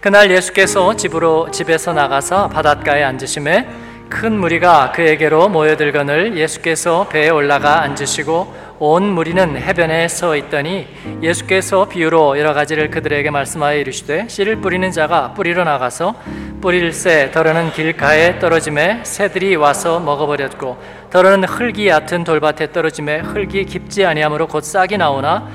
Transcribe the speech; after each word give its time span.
그날 0.00 0.30
예수께서 0.30 0.96
집으로 0.96 1.50
집에서 1.50 1.92
나가서 1.92 2.48
바닷가에 2.48 3.02
앉으심에 3.02 3.68
큰 4.08 4.32
무리가 4.40 4.92
그에게로 4.92 5.50
모여들거늘 5.50 6.38
예수께서 6.38 7.06
배에 7.08 7.28
올라가 7.28 7.82
앉으시고 7.82 8.70
온 8.78 9.04
무리는 9.04 9.58
해변에 9.58 10.08
서 10.08 10.36
있더니 10.36 10.86
예수께서 11.22 11.84
비유로 11.84 12.38
여러 12.38 12.54
가지를 12.54 12.90
그들에게 12.90 13.28
말씀하여 13.28 13.76
이르시되 13.78 14.26
씨를 14.26 14.62
뿌리는 14.62 14.90
자가 14.90 15.34
뿌리러 15.34 15.64
나가서 15.64 16.14
뿌릴 16.62 16.94
새 16.94 17.30
더러는 17.30 17.70
길가에 17.72 18.38
떨어짐에 18.38 19.00
새들이 19.04 19.54
와서 19.56 20.00
먹어버렸고 20.00 20.78
더러는 21.10 21.46
흙이 21.46 21.88
얕은 21.88 22.24
돌밭에 22.24 22.72
떨어짐에 22.72 23.20
흙이 23.20 23.66
깊지 23.66 24.06
아니하므로 24.06 24.46
곧 24.46 24.64
싹이 24.64 24.96
나오나 24.96 25.46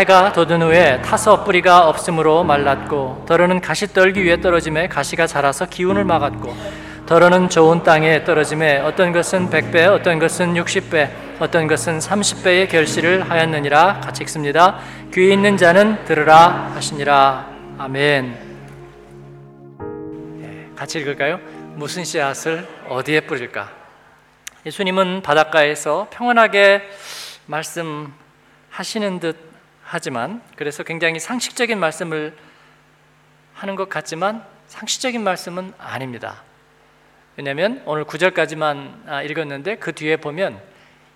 해가 0.00 0.32
돋은 0.32 0.62
후에 0.62 1.02
타서 1.02 1.44
뿌리가 1.44 1.86
없으므로 1.86 2.42
말랐고 2.42 3.26
더러는 3.28 3.60
가시 3.60 3.86
떨기 3.92 4.24
위에 4.24 4.40
떨어짐에 4.40 4.88
가시가 4.88 5.26
자라서 5.26 5.66
기운을 5.66 6.04
막았고 6.04 6.56
더러는 7.04 7.50
좋은 7.50 7.82
땅에 7.82 8.24
떨어짐에 8.24 8.78
어떤 8.78 9.12
것은 9.12 9.50
백배 9.50 9.84
어떤 9.84 10.18
것은 10.18 10.56
육십 10.56 10.90
배 10.90 11.10
어떤 11.38 11.66
것은 11.66 12.00
삼십 12.00 12.42
배의 12.42 12.68
결실을 12.68 13.28
하였느니라 13.28 14.00
같이 14.00 14.22
읽습니다 14.22 14.78
귀 15.12 15.30
있는 15.30 15.58
자는 15.58 16.02
들으라 16.06 16.72
하시니라 16.74 17.50
아멘 17.76 18.38
예, 20.42 20.68
같이 20.76 20.98
읽을까요? 21.00 21.40
무슨 21.74 22.04
씨앗을 22.04 22.66
어디에 22.88 23.20
뿌릴까? 23.20 23.70
예수님은 24.64 25.20
바닷가에서 25.20 26.08
평온하게 26.10 26.88
말씀하시는 27.46 29.20
듯 29.20 29.49
하지만 29.92 30.40
그래서 30.54 30.84
굉장히 30.84 31.18
상식적인 31.18 31.76
말씀을 31.76 32.36
하는 33.54 33.74
것 33.74 33.88
같지만 33.88 34.46
상식적인 34.68 35.20
말씀은 35.20 35.74
아닙니다. 35.78 36.44
왜냐하면 37.36 37.82
오늘 37.86 38.04
9절까지만 38.04 39.08
아, 39.08 39.22
읽었는데 39.24 39.78
그 39.78 39.92
뒤에 39.92 40.18
보면 40.18 40.62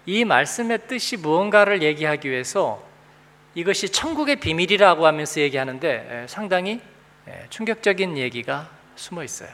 이 0.07 0.25
말씀의 0.25 0.89
뜻이 0.89 1.17
무언가를 1.17 1.83
얘기하기 1.83 2.29
위해서 2.29 2.85
이것이 3.55 3.91
천국의 3.91 4.41
비밀이라고 4.41 5.07
하면서 5.07 5.41
얘기하는데 5.41 6.27
상당히 6.29 6.81
충격적인 7.51 8.19
얘기가 8.19 8.69
숨어 8.97 9.23
있어요. 9.23 9.51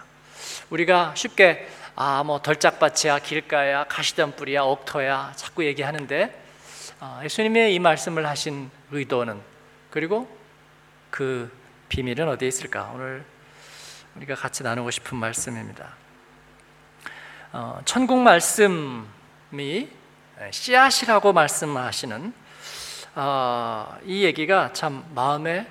우리가 0.70 1.12
쉽게 1.14 1.68
아 1.94 2.22
뭐 2.24 2.40
덜짝밭이야 2.40 3.18
길가야 3.18 3.84
가시덤불이야 3.84 4.62
옥토야 4.62 5.34
자꾸 5.36 5.62
얘기하는데 5.66 6.34
아, 7.00 7.20
예수님의 7.22 7.74
이 7.74 7.78
말씀을 7.78 8.26
하신 8.26 8.79
의도는 8.90 9.40
그리고 9.90 10.28
그 11.10 11.50
비밀은 11.88 12.28
어디에 12.28 12.48
있을까? 12.48 12.90
오늘 12.94 13.24
우리가 14.16 14.34
같이 14.34 14.62
나누고 14.62 14.90
싶은 14.90 15.18
말씀입니다. 15.18 15.94
어, 17.52 17.80
천국 17.84 18.18
말씀이 18.18 19.88
씨앗이라고 20.50 21.32
말씀하시는 21.32 22.32
어, 23.16 23.98
이 24.04 24.24
얘기가 24.24 24.72
참 24.72 25.04
마음에 25.14 25.66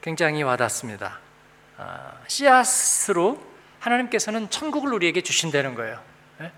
굉장히 0.00 0.42
와닿습니다. 0.42 1.18
어, 1.78 2.12
씨앗으로 2.28 3.44
하나님께서는 3.80 4.48
천국을 4.50 4.92
우리에게 4.92 5.20
주신다는 5.20 5.74
거예요. 5.74 6.00
네? 6.38 6.52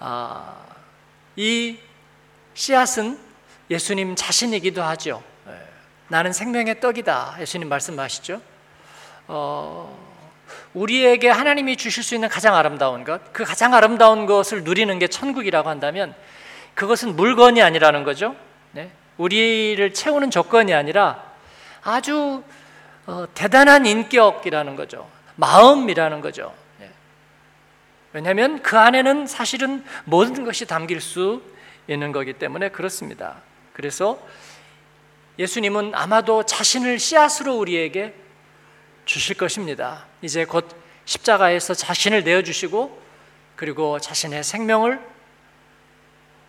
어, 0.00 0.66
이 1.36 1.78
씨앗은 2.54 3.27
예수님 3.70 4.16
자신이기도 4.16 4.82
하죠. 4.82 5.22
예. 5.48 5.52
나는 6.08 6.32
생명의 6.32 6.80
떡이다. 6.80 7.36
예수님 7.40 7.68
말씀하시죠. 7.68 8.40
어, 9.28 10.08
우리에게 10.74 11.28
하나님이 11.28 11.76
주실 11.76 12.02
수 12.02 12.14
있는 12.14 12.28
가장 12.28 12.54
아름다운 12.54 13.04
것, 13.04 13.32
그 13.32 13.44
가장 13.44 13.74
아름다운 13.74 14.26
것을 14.26 14.64
누리는 14.64 14.98
게 14.98 15.06
천국이라고 15.06 15.68
한다면 15.68 16.14
그것은 16.74 17.16
물건이 17.16 17.62
아니라는 17.62 18.04
거죠. 18.04 18.36
네? 18.72 18.90
우리를 19.16 19.92
채우는 19.92 20.30
조건이 20.30 20.72
아니라 20.72 21.22
아주 21.82 22.42
어, 23.06 23.26
대단한 23.34 23.86
인격이라는 23.86 24.76
거죠. 24.76 25.08
마음이라는 25.36 26.20
거죠. 26.20 26.54
네. 26.78 26.90
왜냐하면 28.12 28.62
그 28.62 28.78
안에는 28.78 29.26
사실은 29.26 29.84
모든 30.04 30.44
것이 30.44 30.66
담길 30.66 31.00
수 31.00 31.42
있는 31.86 32.12
거기 32.12 32.32
때문에 32.34 32.68
그렇습니다. 32.68 33.36
그래서 33.78 34.18
예수님은 35.38 35.94
아마도 35.94 36.42
자신을 36.42 36.98
씨앗으로 36.98 37.54
우리에게 37.58 38.12
주실 39.04 39.36
것입니다. 39.36 40.04
이제 40.20 40.44
곧 40.44 40.68
십자가에서 41.04 41.74
자신을 41.74 42.24
내어 42.24 42.42
주시고 42.42 43.00
그리고 43.54 44.00
자신의 44.00 44.42
생명을 44.42 45.00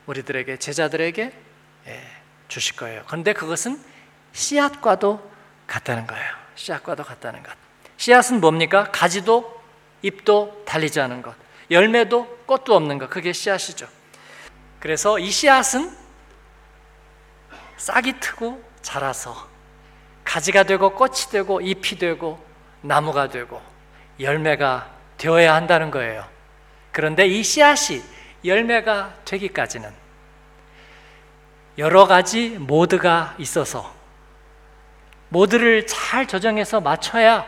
우리들에게 0.08 0.58
제자들에게 0.58 1.32
예, 1.86 2.02
주실 2.48 2.76
거예요. 2.78 3.04
그런데 3.06 3.34
그것은 3.34 3.80
씨앗과도 4.34 5.32
같다는 5.68 6.08
거예요. 6.08 6.34
씨앗과도 6.56 7.04
같다는 7.04 7.44
것. 7.44 7.54
씨앗은 7.98 8.42
뭡니까? 8.42 8.90
가지도 8.92 9.62
잎도 10.02 10.64
달리지 10.66 11.00
않은 11.00 11.22
것. 11.22 11.36
열매도 11.70 12.40
꽃도 12.48 12.76
없는 12.76 12.98
것. 12.98 13.08
그게 13.12 13.34
씨앗이죠. 13.34 13.88
그래서 14.80 15.20
이 15.20 15.30
씨앗은 15.30 16.09
싹이 17.80 18.20
트고 18.20 18.62
자라서 18.82 19.48
가지가 20.26 20.64
되고 20.64 20.92
꽃이 20.92 21.32
되고 21.32 21.62
잎이 21.62 21.98
되고 21.98 22.44
나무가 22.82 23.30
되고 23.30 23.62
열매가 24.20 24.92
되어야 25.18 25.56
한다는 25.56 25.90
거예요. 25.90 26.26
그런데 26.92 27.26
이 27.26 27.42
씨앗이 27.42 28.04
열매가 28.44 29.16
되기까지는 29.26 29.92
여러 31.78 32.06
가지 32.06 32.50
모드가 32.60 33.36
있어서 33.38 33.94
모드를 35.30 35.88
잘 35.88 36.28
조정해서 36.28 36.82
맞춰야 36.82 37.46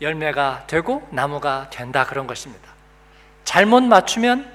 열매가 0.00 0.64
되고 0.66 1.06
나무가 1.10 1.68
된다 1.70 2.04
그런 2.04 2.26
것입니다. 2.26 2.70
잘못 3.44 3.82
맞추면 3.82 4.50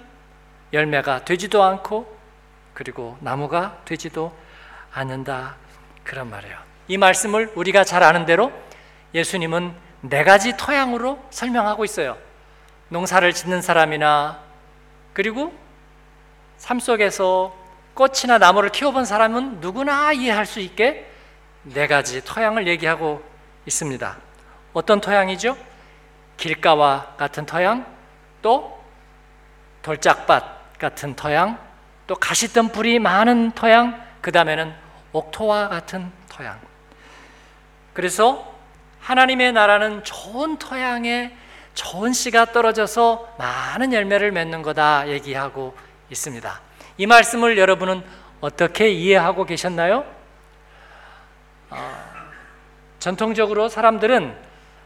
열매가 0.73 1.25
되지도 1.25 1.61
않고 1.61 2.17
그리고 2.73 3.17
나무가 3.19 3.79
되지도 3.85 4.35
않는다 4.93 5.55
그런 6.03 6.29
말이에요. 6.29 6.57
이 6.87 6.97
말씀을 6.97 7.51
우리가 7.55 7.83
잘 7.83 8.03
아는 8.03 8.25
대로 8.25 8.51
예수님은 9.13 9.73
네 10.01 10.23
가지 10.23 10.55
토양으로 10.57 11.23
설명하고 11.29 11.85
있어요. 11.85 12.17
농사를 12.89 13.31
짓는 13.33 13.61
사람이나 13.61 14.39
그리고 15.13 15.53
삶 16.57 16.79
속에서 16.79 17.55
꽃이나 17.93 18.37
나무를 18.37 18.69
키워본 18.69 19.05
사람은 19.05 19.59
누구나 19.59 20.13
이해할 20.13 20.45
수 20.45 20.59
있게 20.59 21.09
네 21.63 21.87
가지 21.87 22.23
토양을 22.23 22.67
얘기하고 22.67 23.23
있습니다. 23.65 24.17
어떤 24.73 24.99
토양이죠? 24.99 25.55
길가와 26.37 27.13
같은 27.15 27.45
토양, 27.45 27.85
또 28.41 28.83
돌짝밭, 29.83 30.79
같은 30.79 31.15
토양, 31.15 31.59
또 32.07 32.15
가시덤 32.15 32.69
불이 32.69 32.99
많은 32.99 33.51
토양, 33.51 34.03
그 34.21 34.31
다음에는 34.31 34.82
옥토와 35.13 35.69
같은 35.69 36.11
토양. 36.29 36.59
그래서 37.93 38.53
하나님의 38.99 39.53
나라는 39.53 40.03
좋은 40.03 40.57
토양에 40.57 41.35
좋은 41.73 42.13
씨가 42.13 42.45
떨어져서 42.45 43.35
많은 43.37 43.93
열매를 43.93 44.31
맺는 44.31 44.61
거다 44.61 45.07
얘기하고 45.09 45.75
있습니다. 46.09 46.61
이 46.97 47.05
말씀을 47.05 47.57
여러분은 47.57 48.03
어떻게 48.41 48.89
이해하고 48.89 49.45
계셨나요? 49.45 50.05
어, 51.69 52.03
전통적으로 52.99 53.69
사람들은 53.69 54.35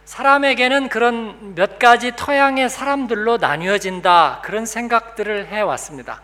사람에게는 0.05 0.87
그런 0.87 1.53
몇 1.53 1.79
가지 1.79 2.11
토양의 2.11 2.69
사람들로 2.69 3.37
나뉘어진다 3.37 4.39
그런 4.41 4.65
생각들을 4.65 5.47
해왔습니다. 5.47 6.21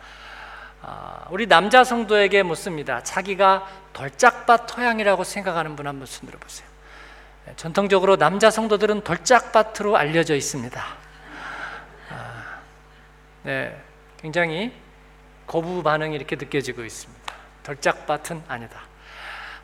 아, 0.85 1.25
우리 1.29 1.47
남자 1.47 1.85
성도에게 1.85 2.43
묻습니다. 2.43 3.01
자기가 3.01 3.67
돌짝밭 3.93 4.67
토양이라고 4.67 5.23
생각하는 5.23 5.77
분 5.77 5.87
한번 5.87 6.05
손 6.05 6.27
들어 6.27 6.37
보세요. 6.37 6.67
네, 7.45 7.53
전통적으로 7.55 8.17
남자 8.17 8.51
성도들은 8.51 9.05
돌짝밭으로 9.05 9.95
알려져 9.95 10.35
있습니다. 10.35 10.83
아, 12.09 12.59
네, 13.43 13.81
굉장히 14.17 14.73
거부 15.47 15.83
반응이 15.83 16.15
이렇게 16.17 16.35
느껴지고 16.35 16.83
있습니다. 16.83 17.33
돌짝밭은 17.63 18.43
아니다. 18.49 18.81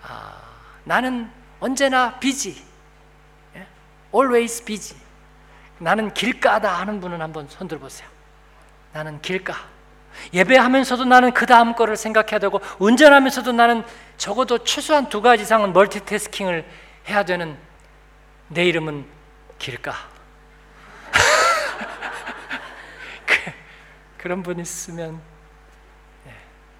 아, 0.03 0.41
나는 0.85 1.29
언제나 1.59 2.17
비지. 2.19 2.65
always 4.15 4.63
busy. 4.63 4.99
나는 5.79 6.13
길가다 6.13 6.79
하는 6.79 7.01
분은 7.01 7.21
한번 7.21 7.47
손 7.49 7.67
들어 7.67 7.79
보세요. 7.79 8.07
나는 8.93 9.21
길가. 9.21 9.78
예배하면서도 10.33 11.05
나는 11.05 11.33
그 11.33 11.45
다음 11.45 11.75
거를 11.75 11.97
생각해야 11.97 12.39
되고 12.39 12.61
운전하면서도 12.79 13.51
나는 13.51 13.83
적어도 14.17 14.63
최소한 14.63 15.09
두 15.09 15.21
가지 15.21 15.43
이상은 15.43 15.73
멀티태스킹을 15.73 16.65
해야 17.07 17.23
되는 17.23 17.57
내 18.49 18.65
이름은 18.65 19.05
길까? 19.59 19.93
그, 24.17 24.27
런 24.27 24.43
분 24.43 24.59
있으면 24.59 25.19
예. 26.27 26.31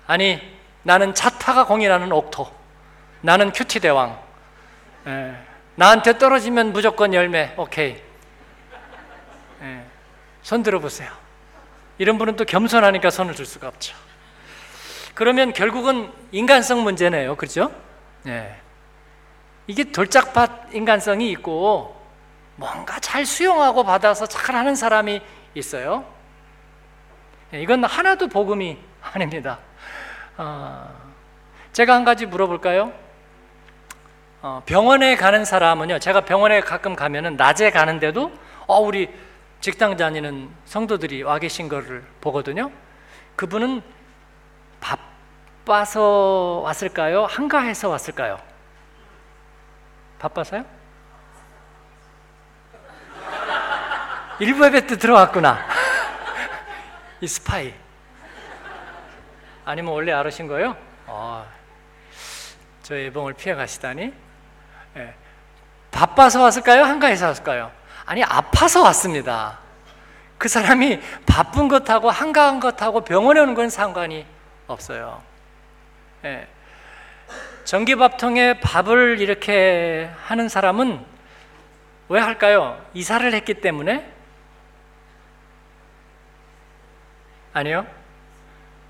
아니 0.08 0.42
나는 0.84 1.14
차타가 1.14 1.66
공이라는 1.66 2.12
옥토 2.12 2.52
나는 3.22 3.52
큐티 3.52 3.80
대왕 3.80 4.20
예. 5.08 5.36
나한테 5.76 6.18
떨어지면 6.18 6.74
무조건 6.74 7.14
열매 7.14 7.54
오케이 7.58 8.02
예. 9.62 9.84
손 10.42 10.64
들어보세요 10.64 11.10
이런 12.00 12.18
분은 12.18 12.36
또 12.36 12.46
겸손하니까 12.46 13.12
손을 13.12 13.36
들 13.36 13.46
수가 13.46 13.68
없죠 13.68 13.96
그러면 15.14 15.54
결국은 15.54 16.12
인간성 16.32 16.84
문제네요 16.84 17.36
그렇죠? 17.36 17.72
예. 18.26 18.56
이게 19.68 19.84
돌짝밭 19.84 20.74
인간성이 20.74 21.30
있고 21.32 21.96
뭔가 22.56 23.00
잘 23.00 23.26
수용하고 23.26 23.84
받아서 23.84 24.26
잘 24.26 24.56
하는 24.56 24.76
사람이 24.76 25.22
있어요. 25.54 26.06
예, 27.54 27.62
이건 27.62 27.84
하나도 27.84 28.28
복음이 28.28 28.78
아닙니다. 29.02 29.60
어, 30.38 30.90
제가 31.72 31.94
한 31.94 32.04
가지 32.04 32.26
물어볼까요? 32.26 32.92
어, 34.42 34.62
병원에 34.66 35.16
가는 35.16 35.46
사람은요, 35.46 36.00
제가 36.00 36.22
병원에 36.22 36.62
가끔 36.62 36.96
가면은 36.96 37.38
낮에 37.38 37.72
가는데도 37.72 38.32
어, 38.68 38.80
우리 38.80 39.10
직장 39.62 39.98
다니는 39.98 40.50
성도들이 40.66 41.24
와 41.24 41.38
계신 41.38 41.68
거를 41.68 42.04
보거든요. 42.22 42.72
그분은 43.36 43.82
바빠서 44.80 46.62
왔을까요? 46.64 47.26
한가해서 47.26 47.90
왔을까요? 47.90 48.40
바빠서요? 50.18 50.66
일부 54.40 54.66
예배 54.66 54.88
때 54.88 54.98
들어왔구나. 54.98 55.60
이 57.20 57.28
스파이. 57.28 57.74
아니면 59.66 59.94
원래 59.94 60.14
알으신 60.14 60.48
거예요? 60.48 60.76
어, 61.06 61.46
저 62.82 62.96
예봉을 62.96 63.34
피해 63.34 63.54
가시다니? 63.56 64.14
예. 64.96 65.14
바빠서 65.92 66.42
왔을까요? 66.42 66.84
한가해서 66.84 67.28
왔을까요? 67.28 67.79
아니, 68.10 68.24
아파서 68.24 68.82
왔습니다. 68.82 69.60
그 70.40 70.48
사람이 70.48 71.00
바쁜 71.28 71.68
것하고 71.68 72.10
한가한 72.10 72.60
것하고 72.60 73.02
병원에 73.02 73.40
오는 73.40 73.54
건 73.54 73.70
상관이 73.70 74.26
없어요. 74.66 75.22
예. 76.26 76.48
전기밥통에 77.66 78.62
밥을 78.62 79.22
이렇게 79.22 80.10
하는 80.24 80.50
사람은 80.50 81.06
왜 82.08 82.20
할까요? 82.20 82.84
이사를 82.96 83.32
했기 83.32 83.62
때문에? 83.62 84.12
아니요. 87.54 87.86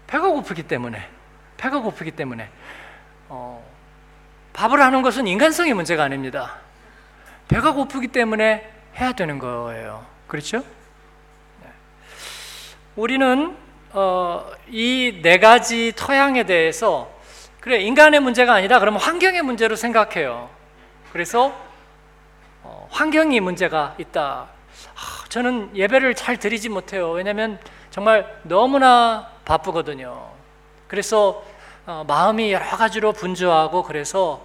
배가 0.07 0.29
고프기 0.29 0.63
때문에. 0.63 1.05
배가 1.57 1.81
고프기 1.81 2.11
때문에. 2.11 2.49
어, 3.27 3.69
밥을 4.53 4.81
하는 4.81 5.01
것은 5.01 5.27
인간성의 5.27 5.73
문제가 5.73 6.03
아닙니다. 6.03 6.55
배가 7.49 7.73
고프기 7.73 8.07
때문에 8.07 8.78
해야 8.99 9.11
되는 9.13 9.39
거예요. 9.39 10.05
그렇죠? 10.27 10.59
네. 11.61 11.69
우리는 12.95 13.55
어, 13.91 14.51
이 14.69 15.21
네 15.23 15.39
가지 15.39 15.93
토양에 15.95 16.43
대해서 16.43 17.09
그래 17.59 17.79
인간의 17.79 18.19
문제가 18.19 18.53
아니다 18.53 18.79
그러면 18.79 19.01
환경의 19.01 19.41
문제로 19.41 19.75
생각해요. 19.75 20.49
그래서 21.11 21.53
어, 22.63 22.87
환경이 22.91 23.39
문제가 23.39 23.95
있다. 23.97 24.47
아, 24.95 25.25
저는 25.29 25.75
예배를 25.75 26.13
잘 26.15 26.37
드리지 26.37 26.69
못해요. 26.69 27.09
왜냐하면 27.11 27.59
정말 27.89 28.39
너무나 28.43 29.31
바쁘거든요. 29.45 30.29
그래서 30.87 31.43
어, 31.85 32.03
마음이 32.07 32.51
여러 32.53 32.65
가지로 32.77 33.13
분주하고 33.13 33.83
그래서 33.83 34.41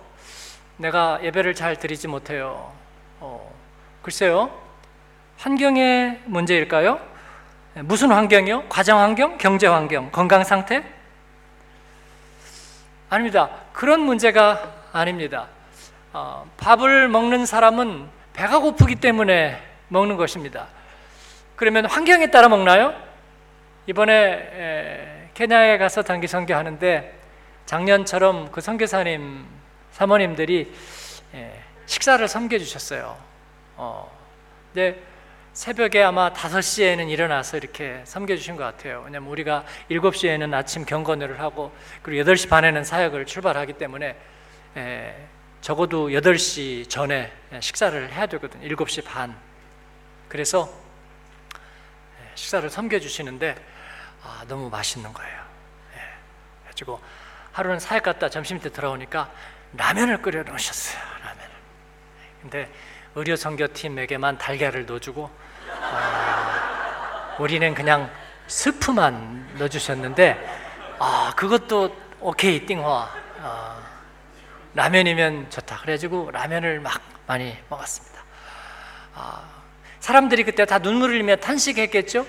내가 0.78 1.18
예배를 1.22 1.54
잘 1.54 1.76
드리지 1.76 2.08
못해요. 2.08 2.72
어, 3.20 3.53
글쎄요, 4.04 4.50
환경의 5.38 6.20
문제일까요? 6.26 7.00
무슨 7.84 8.12
환경이요? 8.12 8.64
과정 8.68 9.00
환경, 9.00 9.38
경제 9.38 9.66
환경, 9.66 10.10
건강 10.10 10.44
상태? 10.44 10.84
아닙니다. 13.08 13.48
그런 13.72 14.00
문제가 14.00 14.74
아닙니다. 14.92 15.48
어, 16.12 16.46
밥을 16.58 17.08
먹는 17.08 17.46
사람은 17.46 18.06
배가 18.34 18.58
고프기 18.58 18.96
때문에 18.96 19.58
먹는 19.88 20.18
것입니다. 20.18 20.66
그러면 21.56 21.86
환경에 21.86 22.26
따라 22.26 22.48
먹나요? 22.48 22.92
이번에 23.86 24.12
에, 24.12 25.30
케냐에 25.32 25.78
가서 25.78 26.02
단기 26.02 26.26
선교하는데 26.26 27.20
작년처럼 27.64 28.52
그 28.52 28.60
선교사님 28.60 29.46
사모님들이 29.92 30.74
에, 31.34 31.52
식사를 31.86 32.28
섬겨 32.28 32.58
주셨어요. 32.58 33.33
어, 33.76 34.10
근데 34.72 35.02
새벽에 35.52 36.02
아마 36.02 36.32
5시에는 36.32 37.08
일어나서 37.08 37.56
이렇게 37.56 38.02
섬겨주신 38.04 38.56
것 38.56 38.64
같아요. 38.64 39.02
왜냐면 39.04 39.30
우리가 39.30 39.64
7시에는 39.88 40.52
아침 40.52 40.84
경건회를 40.84 41.40
하고 41.40 41.72
그리고 42.02 42.28
8시 42.28 42.48
반에는 42.48 42.82
사역을 42.82 43.26
출발하기 43.26 43.74
때문에 43.74 44.16
에, 44.76 45.14
적어도 45.60 46.08
8시 46.08 46.90
전에 46.90 47.32
식사를 47.60 48.12
해야 48.12 48.26
되거든요. 48.26 48.66
7시 48.68 49.04
반. 49.04 49.36
그래서 50.28 50.68
식사를 52.34 52.68
섬겨주시는데 52.68 53.54
아, 54.24 54.44
너무 54.48 54.68
맛있는 54.70 55.12
거예요. 55.12 55.44
예. 55.94 56.00
그래가지고 56.62 57.00
하루는 57.52 57.78
사역 57.78 58.02
갔다 58.02 58.28
점심 58.28 58.58
때 58.58 58.72
들어오니까 58.72 59.30
라면을 59.76 60.20
끓여 60.20 60.42
놓으셨어요. 60.42 61.00
라면을. 61.22 61.50
근데 62.42 62.72
의료 63.14 63.36
선교팀에게만 63.36 64.38
달걀을 64.38 64.86
넣어주고 64.86 65.22
어, 65.22 67.36
우리는 67.38 67.74
그냥 67.74 68.10
스프만 68.46 69.56
넣어주셨는데 69.58 70.64
아 70.98 71.32
그것도 71.36 71.94
오케이 72.20 72.64
띵화. 72.64 73.10
어, 73.40 73.84
라면이면 74.74 75.50
좋다. 75.50 75.80
그래가지고 75.82 76.30
라면을 76.32 76.80
막 76.80 77.00
많이 77.26 77.56
먹었습니다. 77.68 78.22
아, 79.14 79.44
사람들이 80.00 80.44
그때 80.44 80.66
다 80.66 80.78
눈물을 80.78 81.14
흘리며 81.14 81.36
탄식했겠죠? 81.36 82.26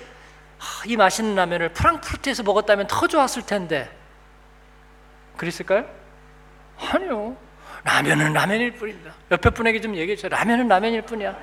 아, 0.59 0.63
이 0.85 0.95
맛있는 0.95 1.35
라면을 1.35 1.69
프랑크푸르트에서 1.69 2.43
먹었다면 2.43 2.87
더 2.87 3.07
좋았을 3.07 3.45
텐데. 3.45 3.89
그랬을까요? 5.37 5.85
아니요 6.77 7.35
라면은 7.85 8.33
라면일 8.33 8.71
뿐입니다 8.71 9.13
옆에 9.31 9.49
분에게 9.49 9.79
좀 9.79 9.95
얘기해 9.95 10.17
주세요 10.17 10.29
라면은 10.29 10.67
라면일 10.67 11.03
뿐이야 11.03 11.35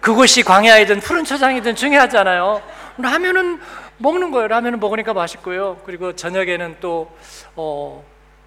그곳이 0.00 0.42
광야이든 0.42 0.98
푸른 0.98 1.24
초장이든 1.24 1.76
중요하지 1.76 2.18
않아요. 2.18 2.60
라면은 2.98 3.60
먹는 3.98 4.32
거예요. 4.32 4.48
라면은 4.48 4.80
먹으니까 4.80 5.14
맛있고요. 5.14 5.80
그리고 5.86 6.16
저녁에는 6.16 6.78
또 6.80 7.16
어, 7.54 8.04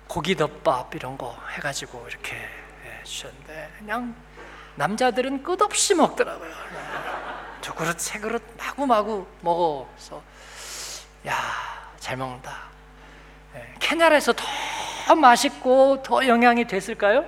고기 0.09 0.35
덮밥 0.35 0.93
이런 0.95 1.17
거 1.17 1.33
해가지고 1.53 2.07
이렇게 2.09 2.35
주셨는데 3.05 3.69
그냥 3.79 4.13
남자들은 4.75 5.43
끝없이 5.43 5.95
먹더라고요. 5.95 6.51
두 7.61 7.73
그릇 7.73 8.01
세 8.01 8.19
그릇 8.19 8.43
마구마구 8.57 9.25
먹어서 9.39 10.21
야 11.25 11.65
잘 12.05 12.17
먹는다. 12.17 12.74
케냐에서 13.79 14.33
더 14.33 15.15
맛있고 15.15 16.01
더 16.03 16.27
영향이 16.27 16.65
됐을까요? 16.65 17.25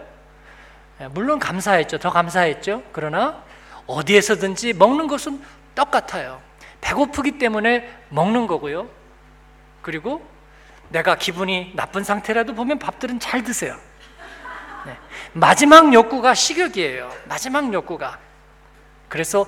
물론 1.11 1.39
감사했죠. 1.39 1.99
더 1.99 2.09
감사했죠. 2.09 2.83
그러나 2.91 3.43
어디에서든지 3.85 4.73
먹는 4.73 5.07
것은 5.07 5.41
똑같아요. 5.75 6.41
배고프기 6.81 7.37
때문에 7.37 7.89
먹는 8.09 8.47
거고요. 8.47 8.89
그리고 9.81 10.27
내가 10.89 11.15
기분이 11.15 11.73
나쁜 11.75 12.03
상태라도 12.03 12.53
보면 12.53 12.79
밥들은 12.79 13.19
잘 13.19 13.43
드세요. 13.43 13.77
네. 14.85 14.97
마지막 15.33 15.93
욕구가 15.93 16.33
식욕이에요. 16.33 17.11
마지막 17.25 17.71
욕구가. 17.73 18.19
그래서 19.09 19.45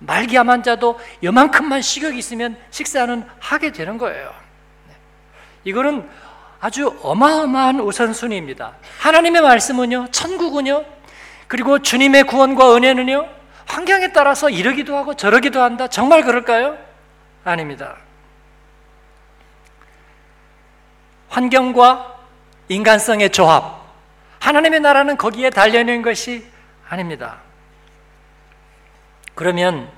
말기암 0.00 0.62
자도 0.62 1.00
요만큼만 1.24 1.82
식욕이 1.82 2.18
있으면 2.18 2.56
식사는 2.70 3.24
하게 3.40 3.72
되는 3.72 3.98
거예요. 3.98 4.32
네. 5.68 5.70
이거는 5.70 6.08
아주 6.60 6.98
어마어마한 7.02 7.80
우선순위입니다. 7.80 8.76
하나님의 9.00 9.42
말씀은요, 9.42 10.08
천국은요, 10.10 10.84
그리고 11.46 11.80
주님의 11.80 12.24
구원과 12.24 12.74
은혜는요, 12.74 13.28
환경에 13.66 14.12
따라서 14.12 14.48
이러기도 14.48 14.96
하고 14.96 15.14
저러기도 15.14 15.62
한다. 15.62 15.86
정말 15.86 16.22
그럴까요? 16.22 16.78
아닙니다. 17.44 17.96
환경과 21.28 22.16
인간성의 22.68 23.30
조합. 23.30 23.86
하나님의 24.40 24.80
나라는 24.80 25.16
거기에 25.16 25.50
달려있는 25.50 26.02
것이 26.02 26.46
아닙니다. 26.88 27.38
그러면 29.34 29.90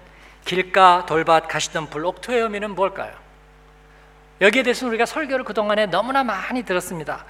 길가 0.45 1.07
돌밭 1.07 1.47
가시던 1.49 1.91
불 1.91 2.05
옥토의 2.05 2.41
의미는 2.41 2.75
뭘까요? 2.75 3.30
여기에 4.40 4.62
대해서 4.62 4.87
우리가 4.87 5.04
설교를 5.04 5.44
그동안에 5.44 5.87
너무나 5.87 6.25
많이 6.25 6.62
들었습니다. 6.62 7.26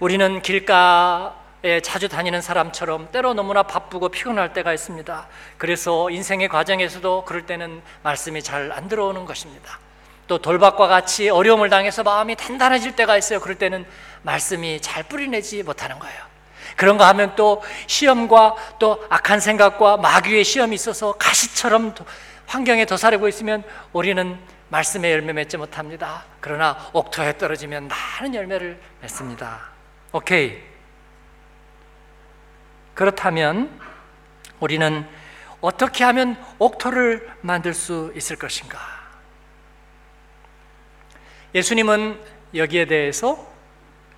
우리는 0.00 0.42
길가에 0.42 1.80
자주 1.82 2.10
다니는 2.10 2.42
사람처럼 2.42 3.08
때로 3.10 3.32
너무나 3.32 3.62
바쁘고 3.62 4.10
피곤할 4.10 4.52
때가 4.52 4.74
있습니다. 4.74 5.28
그래서 5.56 6.10
인생의 6.10 6.48
과정에서도 6.48 7.24
그럴 7.24 7.46
때는 7.46 7.80
말씀이 8.02 8.42
잘 8.42 8.70
안 8.70 8.88
들어오는 8.88 9.24
것입니다. 9.24 9.78
또 10.26 10.38
돌밭과 10.38 10.88
같이 10.88 11.30
어려움을 11.30 11.70
당해서 11.70 12.02
마음이 12.02 12.36
단단해질 12.36 12.96
때가 12.96 13.16
있어요. 13.16 13.40
그럴 13.40 13.56
때는 13.56 13.86
말씀이 14.20 14.80
잘 14.82 15.04
뿌리내지 15.04 15.62
못하는 15.62 15.98
거예요. 15.98 16.20
그런가 16.76 17.08
하면 17.08 17.34
또 17.34 17.62
시험과 17.86 18.56
또 18.78 19.02
악한 19.08 19.40
생각과 19.40 19.96
마귀의 19.96 20.44
시험이 20.44 20.74
있어서 20.74 21.12
가시처럼 21.12 21.94
환경에 22.46 22.84
도사리고 22.84 23.26
있으면 23.28 23.64
우리는 23.92 24.38
말씀의 24.72 25.12
열매 25.12 25.34
맺지 25.34 25.58
못합니다. 25.58 26.24
그러나 26.40 26.88
옥토에 26.94 27.36
떨어지면 27.36 27.88
많은 27.88 28.34
열매를 28.34 28.80
맺습니다. 29.02 29.68
오케이. 30.12 30.62
그렇다면 32.94 33.78
우리는 34.60 35.06
어떻게 35.60 36.04
하면 36.04 36.42
옥토를 36.58 37.30
만들 37.42 37.74
수 37.74 38.12
있을 38.16 38.36
것인가? 38.36 38.78
예수님은 41.54 42.18
여기에 42.54 42.86
대해서 42.86 43.46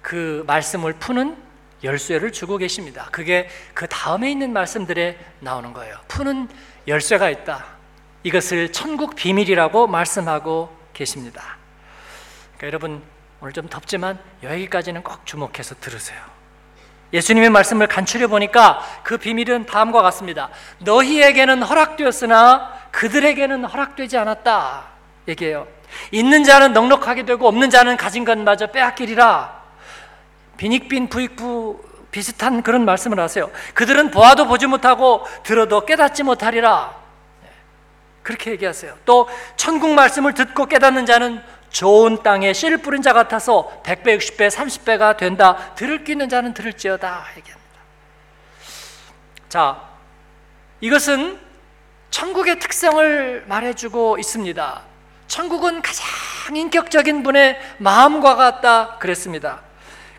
그 0.02 0.44
말씀을 0.46 0.92
푸는 0.94 1.36
열쇠를 1.82 2.30
주고 2.30 2.58
계십니다. 2.58 3.08
그게 3.10 3.48
그 3.74 3.88
다음에 3.88 4.30
있는 4.30 4.52
말씀들에 4.52 5.18
나오는 5.40 5.72
거예요. 5.72 5.98
푸는 6.06 6.48
열쇠가 6.86 7.28
있다. 7.30 7.73
이것을 8.24 8.72
천국 8.72 9.14
비밀이라고 9.14 9.86
말씀하고 9.86 10.74
계십니다. 10.92 11.58
그러니까 12.56 12.66
여러분 12.66 13.02
오늘 13.40 13.52
좀 13.52 13.68
덥지만 13.68 14.18
여기까지는 14.42 15.02
꼭 15.02 15.24
주목해서 15.26 15.76
들으세요. 15.80 16.18
예수님의 17.12 17.50
말씀을 17.50 17.86
간추려 17.86 18.28
보니까 18.28 18.82
그 19.04 19.18
비밀은 19.18 19.66
다음과 19.66 20.02
같습니다. 20.02 20.48
너희에게는 20.80 21.62
허락되었으나 21.62 22.72
그들에게는 22.90 23.66
허락되지 23.66 24.16
않았다. 24.16 24.84
얘기해요. 25.28 25.68
있는 26.10 26.42
자는 26.44 26.72
넉넉하게 26.72 27.24
되고 27.24 27.46
없는 27.46 27.70
자는 27.70 27.96
가진 27.96 28.24
것마저 28.24 28.68
빼앗기리라. 28.68 29.62
빈익빈 30.56 31.08
부익부 31.08 31.84
비슷한 32.10 32.62
그런 32.62 32.84
말씀을 32.84 33.20
하세요. 33.20 33.50
그들은 33.74 34.10
보아도 34.10 34.46
보지 34.46 34.66
못하고 34.66 35.26
들어도 35.42 35.84
깨닫지 35.84 36.22
못하리라. 36.22 37.03
네. 38.24 38.34
그렇게 38.34 38.50
얘기하세요. 38.52 38.96
또 39.04 39.28
천국 39.56 39.90
말씀을 39.90 40.32
듣고 40.34 40.66
깨닫는 40.66 41.06
자는 41.06 41.42
좋은 41.68 42.22
땅에 42.22 42.52
씨를 42.52 42.78
뿌린 42.78 43.02
자 43.02 43.12
같아서 43.12 43.82
100배, 43.84 44.16
60배, 44.18 44.50
30배가 44.50 45.16
된다. 45.16 45.74
들을 45.74 46.04
끼는 46.04 46.28
자는 46.28 46.54
들을지어다. 46.54 47.26
얘기합니다. 47.36 47.80
자, 49.48 49.80
이것은 50.80 51.38
천국의 52.10 52.60
특성을 52.60 53.44
말해주고 53.46 54.18
있습니다. 54.18 54.82
천국은 55.26 55.82
가장 55.82 56.06
인격적인 56.54 57.22
분의 57.22 57.58
마음과 57.78 58.36
같다 58.36 58.98
그랬습니다. 58.98 59.62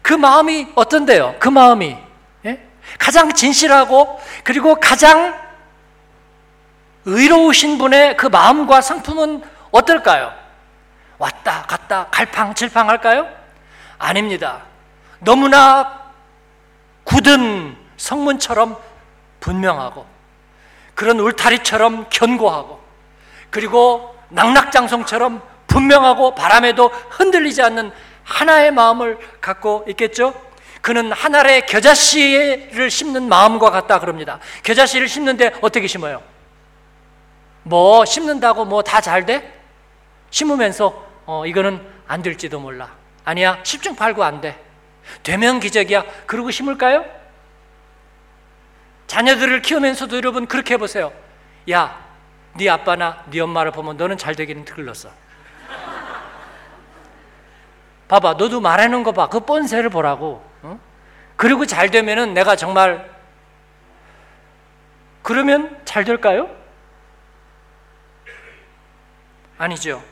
그 0.02 0.14
마음이 0.14 0.68
어떤데요? 0.76 1.36
그 1.40 1.48
마음이 1.48 1.98
예? 2.46 2.60
가장 3.00 3.34
진실하고 3.34 4.20
그리고 4.44 4.76
가장 4.76 5.45
의로우신 7.06 7.78
분의 7.78 8.18
그 8.18 8.28
마음과 8.28 8.82
성품은 8.82 9.44
어떨까요? 9.72 10.34
왔다 11.18 11.64
갔다 11.64 12.08
갈팡질팡할까요? 12.12 13.28
아닙니다. 13.98 14.64
너무나 15.20 16.12
굳은 17.04 17.78
성문처럼 17.98 18.78
분명하고 19.40 20.06
그런 20.94 21.20
울타리처럼 21.20 22.08
견고하고 22.10 22.84
그리고 23.50 24.16
낙낙장성처럼 24.30 25.42
분명하고 25.68 26.36
바람에도 26.36 26.90
흔들리지 27.10 27.62
않는 27.62 27.92
하나의 28.24 28.72
마음을 28.72 29.18
갖고 29.40 29.86
있겠죠? 29.90 30.34
그는 30.82 31.12
하나의 31.12 31.66
겨자씨를 31.66 32.90
심는 32.90 33.28
마음과 33.28 33.72
같다 33.72 34.00
그럽니다. 34.00 34.40
겨자씨를 34.64 35.08
심는데 35.08 35.54
어떻게 35.62 35.88
심어요? 35.88 36.22
뭐 37.68 38.06
심는다고 38.06 38.66
뭐 38.66 38.82
다 38.84 39.02
잘 39.02 39.26
돼? 39.26 39.52
심으면서 40.30 41.04
어 41.26 41.46
이거는 41.48 41.86
안 42.08 42.22
될지도 42.22 42.60
몰라. 42.60 42.92
아니야. 43.24 43.62
10중 43.64 43.96
8구 43.98 44.22
안 44.22 44.40
돼. 44.42 44.62
되면 45.24 45.60
기적이야. 45.60 46.04
그러고 46.28 46.52
심을까요? 46.52 47.04
자녀들을 49.08 49.62
키우면서도 49.64 50.18
여러분 50.18 50.46
그렇게 50.46 50.76
해 50.76 50.78
보세요. 50.78 51.12
야, 51.72 52.00
네 52.54 52.70
아빠나 52.70 53.24
네 53.32 53.40
엄마를 53.40 53.72
보면 53.72 53.98
너는 53.98 54.18
잘 54.18 54.36
되기는 54.36 54.66
틀렸어. 54.66 55.10
봐봐, 58.08 58.34
너도 58.34 58.62
말하는 58.62 59.02
거 59.04 59.12
봐. 59.12 59.28
그 59.30 59.40
뻔세를 59.40 59.90
보라고. 59.90 60.44
어? 60.62 60.80
그리고 61.36 61.66
잘 61.66 61.90
되면은 61.90 62.36
내가 62.36 62.56
정말 62.56 63.10
그러면 65.24 65.80
잘 65.86 66.04
될까요? 66.04 66.50
아니죠. 69.58 70.04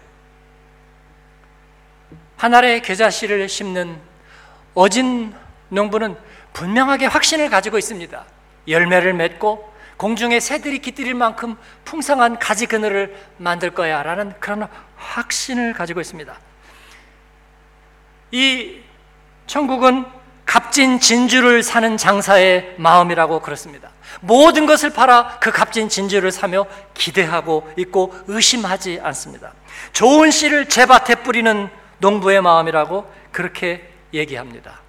하나의 2.38 2.82
겨자씨를 2.82 3.48
심는 3.48 3.98
어진 4.74 5.34
농부는 5.70 6.18
분명하게 6.52 7.06
확신을 7.06 7.50
가지고 7.50 7.78
있습니다. 7.78 8.26
열매를 8.68 9.14
맺고 9.14 9.74
공중에 9.98 10.40
새들이 10.40 10.80
깃들일 10.80 11.14
만큼 11.14 11.56
풍성한 11.86 12.40
가지 12.40 12.66
그늘을 12.66 13.16
만들 13.38 13.72
거야 13.72 14.04
라는 14.04 14.34
그런 14.40 14.68
확신을 14.98 15.74
가지고 15.74 16.02
있습니다. 16.02 16.38
이 18.32 18.82
천국은 19.48 20.06
값진 20.46 21.00
진주를 21.00 21.64
사는 21.64 21.96
장사의 21.96 22.76
마음이라고 22.78 23.40
그렇습니다. 23.42 23.93
모든 24.22 24.66
것을 24.66 24.92
팔아 24.92 25.40
그 25.40 25.52
값진 25.52 25.90
진주를 25.90 26.32
사며 26.32 26.66
기대하고 26.94 27.72
있고 27.78 28.14
의심하지 28.28 29.00
않습니다. 29.04 29.54
좋은 29.92 30.32
씨를 30.32 30.70
제 30.70 30.86
밭에 30.86 31.16
뿌리는 31.24 31.70
농부의 32.00 32.42
마음이라고 32.42 33.12
그렇게 33.32 33.90
얘기합니다. 34.14 34.82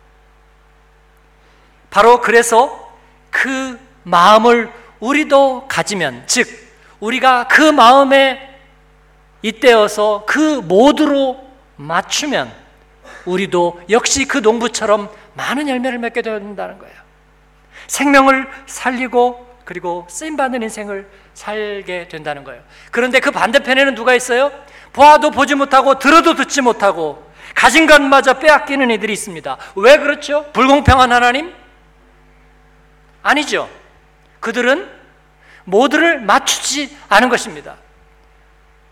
바로 1.91 2.21
그래서 2.21 2.93
그 3.31 3.79
마음을 4.03 4.71
우리도 5.01 5.67
가지면, 5.69 6.25
즉, 6.27 6.49
우리가 7.01 7.49
그 7.49 7.63
마음에 7.63 8.59
잇대어서 9.43 10.25
그 10.27 10.61
모두로 10.61 11.45
맞추면 11.77 12.53
우리도 13.27 13.83
역시 13.91 14.27
그 14.27 14.39
농부처럼 14.39 15.11
많은 15.35 15.69
열매를 15.69 15.99
맺게 15.99 16.23
된다는 16.23 16.79
거예요. 16.79 17.04
생명을 17.87 18.49
살리고 18.67 19.55
그리고 19.65 20.07
쓰임 20.11 20.37
받는 20.37 20.63
인생을 20.63 21.09
살게 21.33 22.09
된다는 22.09 22.45
거예요. 22.45 22.63
그런데 22.91 23.21
그 23.21 23.31
반대편에는 23.31 23.95
누가 23.95 24.15
있어요? 24.15 24.53
보아도 24.93 25.31
보지 25.31 25.55
못하고 25.55 25.99
들어도 25.99 26.35
듣지 26.35 26.61
못하고 26.61 27.31
가진 27.55 27.87
것마저 27.87 28.35
빼앗기는 28.35 28.91
이들이 28.91 29.13
있습니다. 29.13 29.57
왜 29.77 29.99
그렇죠? 29.99 30.51
불공평한 30.53 31.13
하나님? 31.13 31.55
아니죠. 33.23 33.71
그들은 34.41 34.91
모두를 35.65 36.21
맞추지 36.21 36.97
않은 37.09 37.29
것입니다. 37.31 37.77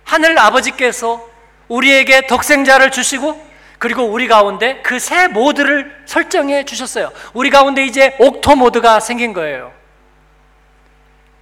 하늘 0.05 0.39
아버지께서 0.39 1.29
우리에게 1.69 2.27
독생자를 2.27 2.91
주시고 2.91 3.52
그리고 3.83 4.05
우리 4.05 4.29
가운데 4.29 4.81
그 4.83 5.01
새 5.01 5.27
모드를 5.27 5.93
설정해 6.07 6.65
주셨어요. 6.65 7.11
우리 7.33 7.51
가운데 7.51 7.85
이제 7.85 8.15
옥토 8.21 8.55
모드가 8.55 9.01
생긴 9.01 9.33
거예요. 9.33 9.73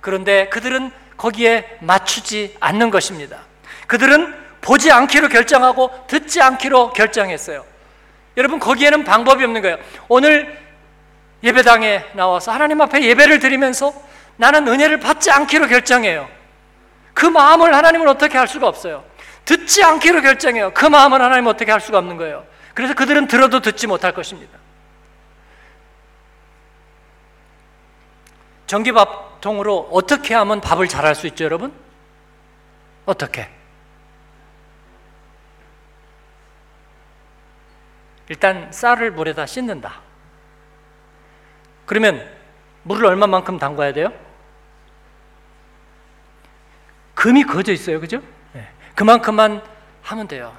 그런데 0.01 0.49
그들은 0.49 0.91
거기에 1.19 1.77
맞추지 1.81 2.57
않는 2.59 2.89
것입니다. 2.89 3.41
그들은 3.87 4.35
보지 4.63 4.91
않기로 4.91 5.29
결정하고 5.29 5.91
듣지 6.07 6.41
않기로 6.41 6.95
결정했어요. 6.95 7.63
여러분, 8.39 8.59
거기에는 8.59 9.05
방법이 9.05 9.45
없는 9.45 9.61
거예요. 9.61 9.77
오늘 10.09 10.59
예배당에 11.43 12.07
나와서 12.15 12.53
하나님 12.53 12.81
앞에 12.81 13.03
예배를 13.03 13.39
드리면서 13.41 13.93
나는 14.37 14.67
은혜를 14.67 14.99
받지 14.99 15.31
않기로 15.31 15.69
결정해요. 15.69 16.27
그 17.13 17.27
마음을 17.27 17.75
하나님은 17.75 18.09
어떻게 18.09 18.39
할 18.39 18.49
수가 18.49 18.67
없어요. 18.67 19.05
듣지 19.45 19.83
않기로 19.83 20.23
결정해요. 20.23 20.73
그 20.73 20.87
마음은 20.87 21.21
하나님 21.21 21.47
어떻게 21.47 21.71
할 21.71 21.81
수가 21.81 21.99
없는 21.99 22.17
거예요. 22.17 22.47
그래서 22.75 22.95
그들은 22.95 23.27
들어도 23.27 23.61
듣지 23.61 23.87
못할 23.87 24.13
것입니다. 24.13 24.59
전기밥 28.67 29.31
보통으로 29.41 29.89
어떻게 29.91 30.35
하면 30.35 30.61
밥을 30.61 30.87
잘할 30.87 31.15
수 31.15 31.27
있죠, 31.29 31.45
여러분? 31.45 31.73
어떻게? 33.07 33.51
일단 38.29 38.71
쌀을 38.71 39.11
물에다 39.11 39.47
씻는다. 39.47 40.01
그러면 41.87 42.31
물을 42.85 43.07
얼마만큼 43.07 43.59
담가야 43.59 43.93
돼요? 43.93 44.13
금이 47.15 47.43
그어져 47.45 47.73
있어요, 47.73 47.99
그죠? 47.99 48.23
네. 49.01 49.05
그만큼만 49.05 49.63
하면 50.03 50.29
돼요. 50.29 50.55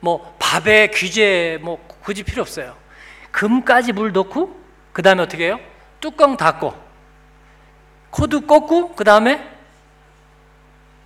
뭐 0.00 0.34
밥의 0.40 0.88
귀재 0.88 1.58
뭐 1.62 1.78
굳이 2.02 2.24
필요 2.24 2.42
없어요. 2.42 2.76
금까지 3.30 3.92
물 3.92 4.12
넣고 4.12 4.60
그 4.92 5.02
다음에 5.02 5.22
어떻게 5.22 5.46
해요? 5.46 5.60
뚜껑 6.00 6.36
닫고 6.36 6.74
코드 8.10 8.40
꽂고 8.40 8.96
그 8.96 9.04
다음에 9.04 9.50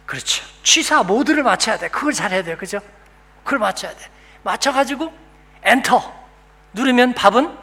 그렇죠. 0.06 0.44
취사 0.62 1.02
모드를 1.02 1.42
맞춰야 1.42 1.76
돼. 1.76 1.88
그걸 1.88 2.12
잘해야 2.14 2.42
돼요, 2.42 2.56
그죠? 2.56 2.80
그걸 3.44 3.58
맞춰야 3.58 3.92
돼. 3.94 4.06
맞춰가지고 4.42 5.12
엔터 5.62 6.14
누르면 6.72 7.12
밥은 7.12 7.56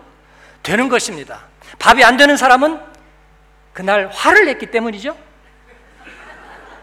되는 0.62 0.90
것입니다. 0.90 1.42
밥이 1.80 2.04
안 2.04 2.18
되는 2.18 2.38
사람은 2.38 2.80
그날 3.74 4.10
화를 4.14 4.46
냈기 4.46 4.68
때문이죠. 4.68 5.25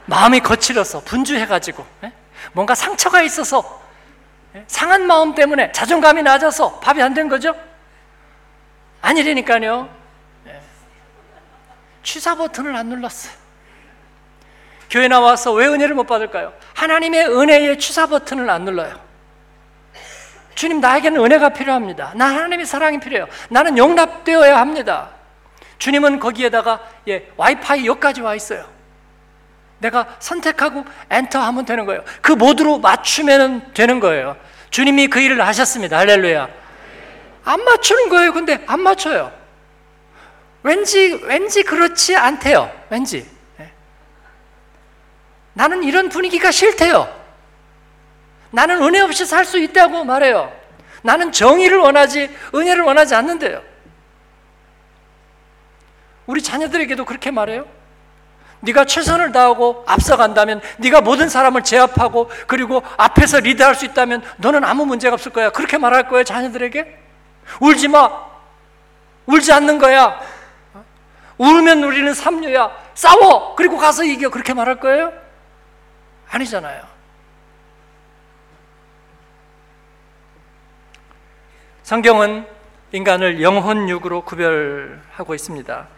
마음이 0.06 0.40
거칠어서 0.40 1.00
분주해가지고 1.00 1.87
예? 2.04 2.12
뭔가 2.52 2.75
상처가 2.75 3.23
있어서 3.23 3.82
예? 4.54 4.64
상한 4.66 5.06
마음 5.06 5.35
때문에 5.35 5.73
자존감이 5.73 6.23
낮아서 6.23 6.78
밥이 6.80 7.00
안 7.02 7.14
된 7.14 7.28
거죠? 7.28 7.54
아니라니까요. 9.00 9.88
예. 10.49 10.61
취사 12.02 12.35
버튼을 12.37 12.75
안 12.76 12.87
눌렀어요. 12.88 13.32
교회 14.90 15.09
나와서 15.09 15.52
왜 15.52 15.66
은혜를 15.66 15.94
못 15.94 16.06
받을까요? 16.06 16.52
하나님의 16.75 17.28
은혜의 17.28 17.78
취사 17.78 18.06
버튼을 18.06 18.49
안 18.50 18.64
눌러요. 18.64 19.00
주님 20.54 20.80
나에게는 20.80 21.18
은혜가 21.25 21.49
필요합니다. 21.50 22.12
나 22.14 22.26
하나님의 22.26 22.66
사랑이 22.66 23.00
필요해요. 23.00 23.26
나는 23.49 23.78
용납되어야 23.78 24.59
합니다. 24.61 25.09
주님은 25.78 26.21
거기에다가 26.21 26.80
예, 27.09 27.28
와이파이 27.37 27.87
여기까지 27.87 28.21
와 28.21 28.35
있어요. 28.35 28.66
내가 29.82 30.06
선택하고 30.20 30.84
엔터 31.10 31.38
하면 31.38 31.64
되는 31.66 31.84
거예요. 31.84 32.02
그 32.22 32.32
모드로 32.32 32.78
맞추면 32.78 33.74
되는 33.74 34.00
거예요. 34.00 34.36
주님이 34.70 35.08
그 35.08 35.20
일을 35.20 35.44
하셨습니다. 35.46 35.98
할렐루야. 35.98 36.48
안 37.44 37.64
맞추는 37.64 38.08
거예요. 38.08 38.32
근데 38.32 38.62
안 38.66 38.80
맞춰요. 38.80 39.32
왠지 40.62 41.20
왠지 41.24 41.64
그렇지 41.64 42.16
않대요. 42.16 42.72
왠지. 42.88 43.28
예. 43.60 43.70
나는 45.52 45.82
이런 45.82 46.08
분위기가 46.08 46.50
싫대요. 46.50 47.12
나는 48.50 48.82
은혜 48.82 49.00
없이 49.00 49.26
살 49.26 49.44
수 49.44 49.58
있다고 49.58 50.04
말해요. 50.04 50.52
나는 51.02 51.32
정의를 51.32 51.78
원하지 51.78 52.30
은혜를 52.54 52.84
원하지 52.84 53.14
않는데요. 53.16 53.60
우리 56.26 56.40
자녀들에게도 56.40 57.04
그렇게 57.04 57.32
말해요. 57.32 57.66
네가 58.62 58.85
최선을 58.85 59.33
다하고 59.33 59.85
앞서간다면 59.87 60.61
네가 60.78 61.00
모든 61.00 61.28
사람을 61.28 61.62
제압하고 61.62 62.31
그리고 62.47 62.83
앞에서 62.97 63.40
리드할 63.40 63.75
수 63.75 63.85
있다면 63.85 64.23
너는 64.38 64.64
아무 64.64 64.87
문제가 64.87 65.14
없을 65.14 65.33
거야. 65.33 65.50
그렇게 65.50 65.78
말할 65.78 66.09
거예요, 66.09 66.25
자녀들에게? 66.25 66.99
울지 67.61 67.88
마. 67.88 68.11
울지 69.26 69.52
않는 69.52 69.78
거야. 69.78 70.21
울면 71.38 71.82
우리는 71.82 72.15
삼류야. 72.15 72.71
싸워. 72.95 73.54
그리고 73.56 73.76
가서 73.78 74.04
이겨. 74.04 74.30
그렇게 74.30 74.54
말할 74.54 74.78
거예요? 74.78 75.13
아니잖아요. 76.30 76.82
성경은 81.82 82.47
인간을 82.93 83.43
영혼 83.43 83.89
육으로 83.89 84.23
구별하고 84.23 85.34
있습니다. 85.34 85.89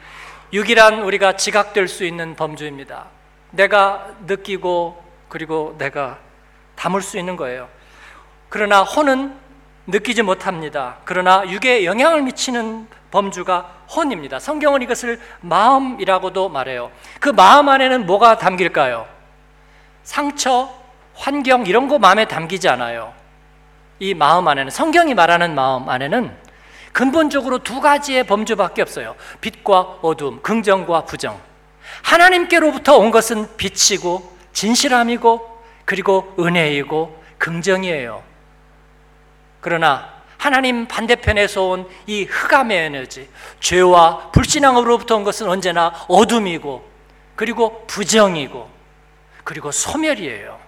육이란 0.52 1.02
우리가 1.02 1.36
지각될 1.36 1.88
수 1.88 2.04
있는 2.04 2.36
범주입니다. 2.36 3.06
내가 3.50 4.08
느끼고 4.26 5.02
그리고 5.28 5.74
내가 5.78 6.18
담을 6.76 7.02
수 7.02 7.18
있는 7.18 7.36
거예요. 7.36 7.68
그러나 8.48 8.82
혼은 8.82 9.34
느끼지 9.86 10.22
못합니다. 10.22 10.96
그러나 11.04 11.44
육에 11.48 11.84
영향을 11.84 12.22
미치는 12.22 12.88
범주가 13.10 13.70
혼입니다. 13.94 14.38
성경은 14.38 14.82
이것을 14.82 15.20
마음이라고도 15.40 16.48
말해요. 16.48 16.90
그 17.20 17.28
마음 17.28 17.68
안에는 17.68 18.06
뭐가 18.06 18.38
담길까요? 18.38 19.06
상처, 20.02 20.72
환경 21.14 21.66
이런 21.66 21.88
거 21.88 21.98
마음에 21.98 22.24
담기지 22.24 22.68
않아요. 22.68 23.12
이 24.00 24.14
마음 24.14 24.48
안에는 24.48 24.70
성경이 24.70 25.14
말하는 25.14 25.54
마음 25.54 25.88
안에는 25.88 26.43
근본적으로 26.94 27.58
두 27.58 27.80
가지의 27.80 28.24
범주밖에 28.24 28.80
없어요. 28.80 29.16
빛과 29.40 29.98
어둠, 30.00 30.40
긍정과 30.42 31.04
부정. 31.06 31.40
하나님께로부터 32.02 32.96
온 32.96 33.10
것은 33.10 33.48
빛이고 33.56 34.32
진실함이고 34.52 35.62
그리고 35.84 36.32
은혜이고 36.38 37.22
긍정이에요. 37.38 38.22
그러나 39.60 40.14
하나님 40.38 40.86
반대편에서 40.86 41.62
온 41.64 41.86
이 42.06 42.24
흑암의 42.24 42.76
에너지, 42.78 43.28
죄와 43.60 44.30
불신앙으로부터 44.30 45.16
온 45.16 45.24
것은 45.24 45.48
언제나 45.48 45.92
어둠이고 46.06 46.88
그리고 47.34 47.84
부정이고 47.88 48.70
그리고 49.42 49.72
소멸이에요. 49.72 50.60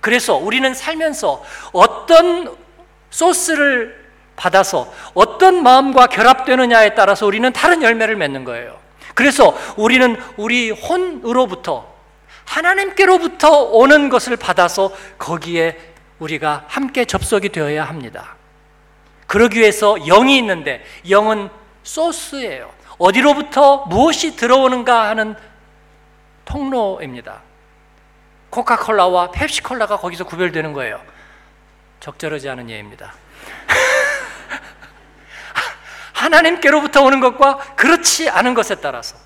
그래서 0.00 0.34
우리는 0.34 0.74
살면서 0.74 1.44
어떤 1.72 2.56
소스를 3.10 4.01
받아서 4.36 4.92
어떤 5.14 5.62
마음과 5.62 6.06
결합되느냐에 6.06 6.94
따라서 6.94 7.26
우리는 7.26 7.52
다른 7.52 7.82
열매를 7.82 8.16
맺는 8.16 8.44
거예요. 8.44 8.78
그래서 9.14 9.56
우리는 9.76 10.16
우리 10.36 10.70
혼으로부터 10.70 11.92
하나님께로부터 12.44 13.62
오는 13.64 14.08
것을 14.08 14.36
받아서 14.36 14.92
거기에 15.18 15.78
우리가 16.18 16.64
함께 16.68 17.04
접속이 17.04 17.50
되어야 17.50 17.84
합니다. 17.84 18.36
그러기 19.26 19.60
위해서 19.60 19.96
영이 19.98 20.36
있는데 20.38 20.84
영은 21.08 21.48
소스예요. 21.82 22.70
어디로부터 22.98 23.86
무엇이 23.86 24.36
들어오는가 24.36 25.08
하는 25.08 25.34
통로입니다. 26.44 27.42
코카콜라와 28.50 29.30
펩시콜라가 29.30 29.96
거기서 29.96 30.24
구별되는 30.24 30.72
거예요. 30.72 31.00
적절하지 32.00 32.48
않은 32.50 32.68
예입니다. 32.68 33.14
하나님께로부터 36.22 37.02
오는 37.02 37.20
것과 37.20 37.58
그렇지 37.76 38.28
않은 38.28 38.54
것에 38.54 38.76
따라서 38.76 39.16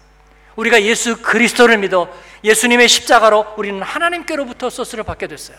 우리가 0.57 0.83
예수 0.83 1.21
그리스도를 1.21 1.79
믿어 1.79 2.09
예수님의 2.43 2.89
십자가로 2.89 3.55
우리는 3.57 3.83
하나님께로부터 3.83 4.71
소스를 4.71 5.05
받게 5.05 5.27
됐어요. 5.27 5.57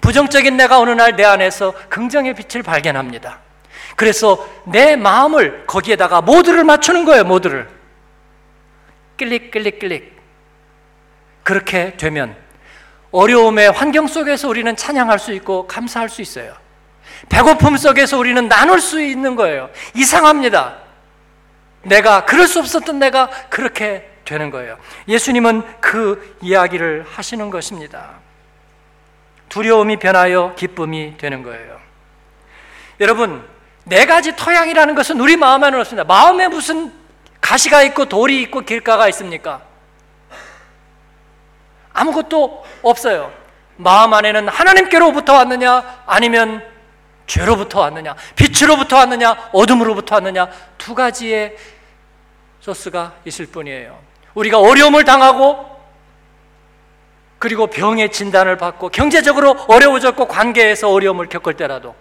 부정적인 0.00 0.56
내가 0.56 0.80
어느 0.80 0.90
날 0.90 1.16
내 1.16 1.24
안에서 1.24 1.72
긍정의 1.88 2.34
빛을 2.34 2.62
발견합니다. 2.62 3.40
그래서 3.96 4.48
내 4.64 4.96
마음을 4.96 5.66
거기에다가 5.66 6.20
모두를 6.20 6.64
맞추는 6.64 7.04
거예요, 7.04 7.24
모두를. 7.24 7.68
클릭, 9.18 9.50
클릭, 9.50 9.78
클릭. 9.78 10.16
그렇게 11.42 11.96
되면 11.96 12.34
어려움의 13.10 13.72
환경 13.72 14.06
속에서 14.06 14.48
우리는 14.48 14.74
찬양할 14.74 15.18
수 15.18 15.32
있고 15.34 15.66
감사할 15.66 16.08
수 16.08 16.22
있어요. 16.22 16.54
배고픔 17.28 17.76
속에서 17.76 18.18
우리는 18.18 18.48
나눌 18.48 18.80
수 18.80 19.00
있는 19.00 19.36
거예요. 19.36 19.70
이상합니다. 19.94 20.76
내가 21.82 22.24
그럴 22.24 22.46
수 22.46 22.58
없었던 22.58 22.98
내가 22.98 23.30
그렇게 23.48 24.10
되는 24.24 24.50
거예요. 24.50 24.78
예수님은 25.08 25.80
그 25.80 26.36
이야기를 26.40 27.06
하시는 27.10 27.50
것입니다. 27.50 28.10
두려움이 29.48 29.96
변하여 29.98 30.54
기쁨이 30.56 31.16
되는 31.16 31.42
거예요. 31.42 31.80
여러분, 33.00 33.44
네 33.84 34.06
가지 34.06 34.36
토양이라는 34.36 34.94
것은 34.94 35.18
우리 35.20 35.36
마음 35.36 35.64
안에 35.64 35.76
없습니다. 35.78 36.04
마음에 36.04 36.48
무슨 36.48 36.92
가시가 37.40 37.82
있고 37.84 38.04
돌이 38.04 38.42
있고 38.42 38.60
길가가 38.60 39.08
있습니까? 39.08 39.62
아무것도 41.92 42.64
없어요. 42.82 43.32
마음 43.76 44.12
안에는 44.12 44.48
하나님께로부터 44.48 45.34
왔느냐 45.34 46.02
아니면 46.06 46.62
죄로부터 47.30 47.80
왔느냐 47.80 48.16
빛으로부터 48.34 48.96
왔느냐 48.96 49.50
어둠으로부터 49.52 50.16
왔느냐 50.16 50.48
두 50.76 50.96
가지의 50.96 51.56
소스가 52.58 53.14
있을 53.24 53.46
뿐이에요. 53.46 53.96
우리가 54.34 54.58
어려움을 54.58 55.04
당하고 55.04 55.70
그리고 57.38 57.68
병의 57.68 58.10
진단을 58.10 58.56
받고 58.56 58.88
경제적으로 58.90 59.52
어려워졌고 59.68 60.26
관계에서 60.26 60.90
어려움을 60.90 61.28
겪을 61.28 61.54
때라도 61.54 61.94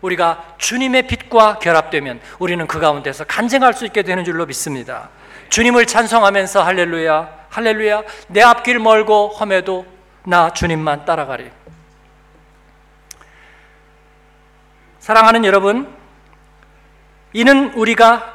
우리가 0.00 0.54
주님의 0.58 1.06
빛과 1.06 1.58
결합되면 1.58 2.20
우리는 2.38 2.66
그 2.66 2.80
가운데서 2.80 3.24
간증할 3.24 3.74
수 3.74 3.84
있게 3.84 4.02
되는 4.02 4.24
줄로 4.24 4.46
믿습니다. 4.46 5.10
주님을 5.50 5.86
찬송하면서 5.86 6.62
할렐루야, 6.62 7.46
할렐루야, 7.50 8.02
내 8.28 8.42
앞길 8.42 8.78
멀고 8.78 9.28
험해도 9.28 9.86
나 10.24 10.50
주님만 10.50 11.04
따라가리. 11.04 11.61
사랑하는 15.02 15.44
여러분, 15.44 15.92
이는 17.32 17.72
우리가 17.74 18.34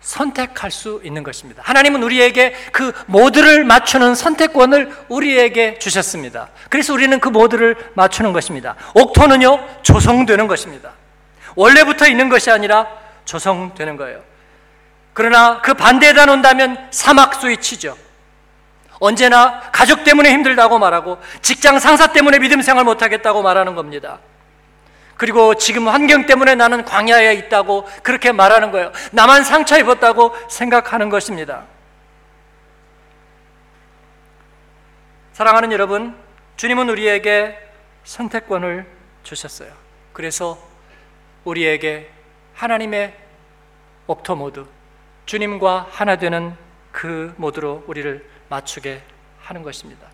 선택할 0.00 0.70
수 0.70 1.00
있는 1.02 1.24
것입니다. 1.24 1.60
하나님은 1.66 2.04
우리에게 2.04 2.54
그 2.70 2.92
모두를 3.06 3.64
맞추는 3.64 4.14
선택권을 4.14 5.06
우리에게 5.08 5.80
주셨습니다. 5.80 6.50
그래서 6.70 6.94
우리는 6.94 7.18
그 7.18 7.28
모두를 7.28 7.74
맞추는 7.94 8.32
것입니다. 8.32 8.76
옥토는요, 8.94 9.82
조성되는 9.82 10.46
것입니다. 10.46 10.92
원래부터 11.56 12.06
있는 12.06 12.28
것이 12.28 12.48
아니라 12.52 12.86
조성되는 13.24 13.96
거예요. 13.96 14.22
그러나 15.14 15.60
그 15.62 15.74
반대에다 15.74 16.26
놓는다면 16.26 16.90
사막 16.92 17.34
스위치죠. 17.34 17.98
언제나 19.00 19.62
가족 19.72 20.04
때문에 20.04 20.30
힘들다고 20.30 20.78
말하고 20.78 21.18
직장 21.42 21.80
상사 21.80 22.12
때문에 22.12 22.38
믿음 22.38 22.62
생활 22.62 22.84
못하겠다고 22.84 23.42
말하는 23.42 23.74
겁니다. 23.74 24.20
그리고 25.18 25.56
지금 25.56 25.88
환경 25.88 26.26
때문에 26.26 26.54
나는 26.54 26.84
광야에 26.84 27.34
있다고 27.34 27.86
그렇게 28.04 28.30
말하는 28.30 28.70
거예요. 28.70 28.92
나만 29.10 29.42
상처 29.42 29.76
입었다고 29.76 30.34
생각하는 30.48 31.08
것입니다. 31.10 31.64
사랑하는 35.32 35.72
여러분, 35.72 36.16
주님은 36.56 36.88
우리에게 36.88 37.58
선택권을 38.04 38.86
주셨어요. 39.24 39.72
그래서 40.12 40.56
우리에게 41.44 42.10
하나님의 42.54 43.12
옥토 44.06 44.36
모드, 44.36 44.66
주님과 45.26 45.88
하나 45.90 46.14
되는 46.14 46.54
그 46.92 47.34
모드로 47.38 47.84
우리를 47.88 48.24
맞추게 48.48 49.02
하는 49.40 49.64
것입니다. 49.64 50.06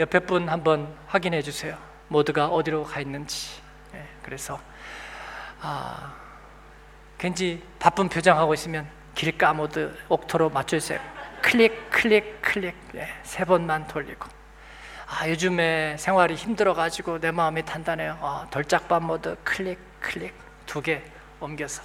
옆에 0.00 0.18
분 0.18 0.48
한번 0.48 0.92
확인해 1.06 1.40
주세요. 1.40 1.78
모두가 2.08 2.48
어디로 2.48 2.82
가 2.82 3.00
있는지. 3.00 3.63
그래서 4.24 4.58
아, 5.60 6.14
괜히 7.18 7.62
바쁜 7.78 8.08
표정하고 8.08 8.54
있으면 8.54 8.88
길가 9.14 9.36
모드 9.38 9.96
옥토로 10.08 10.50
맞춰주세요. 10.50 11.00
클릭 11.42 11.90
클릭 11.90 12.40
클릭 12.42 12.74
네, 12.92 13.08
세 13.22 13.44
번만 13.44 13.86
돌리고 13.86 14.26
아 15.06 15.28
요즘에 15.28 15.96
생활이 15.98 16.34
힘들어가지고 16.34 17.20
내 17.20 17.30
마음이 17.30 17.64
단단해요. 17.64 18.18
아, 18.20 18.46
돌짝밭 18.50 19.04
모드 19.04 19.36
클릭 19.44 19.78
클릭 20.00 20.34
두 20.66 20.80
개 20.82 21.02
옮겨서 21.40 21.82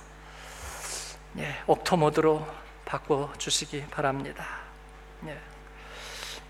예, 1.38 1.56
옥토 1.68 1.98
모드로 1.98 2.48
바꿔 2.86 3.32
주시기 3.38 3.86
바랍니다. 3.92 4.46
예. 5.28 5.38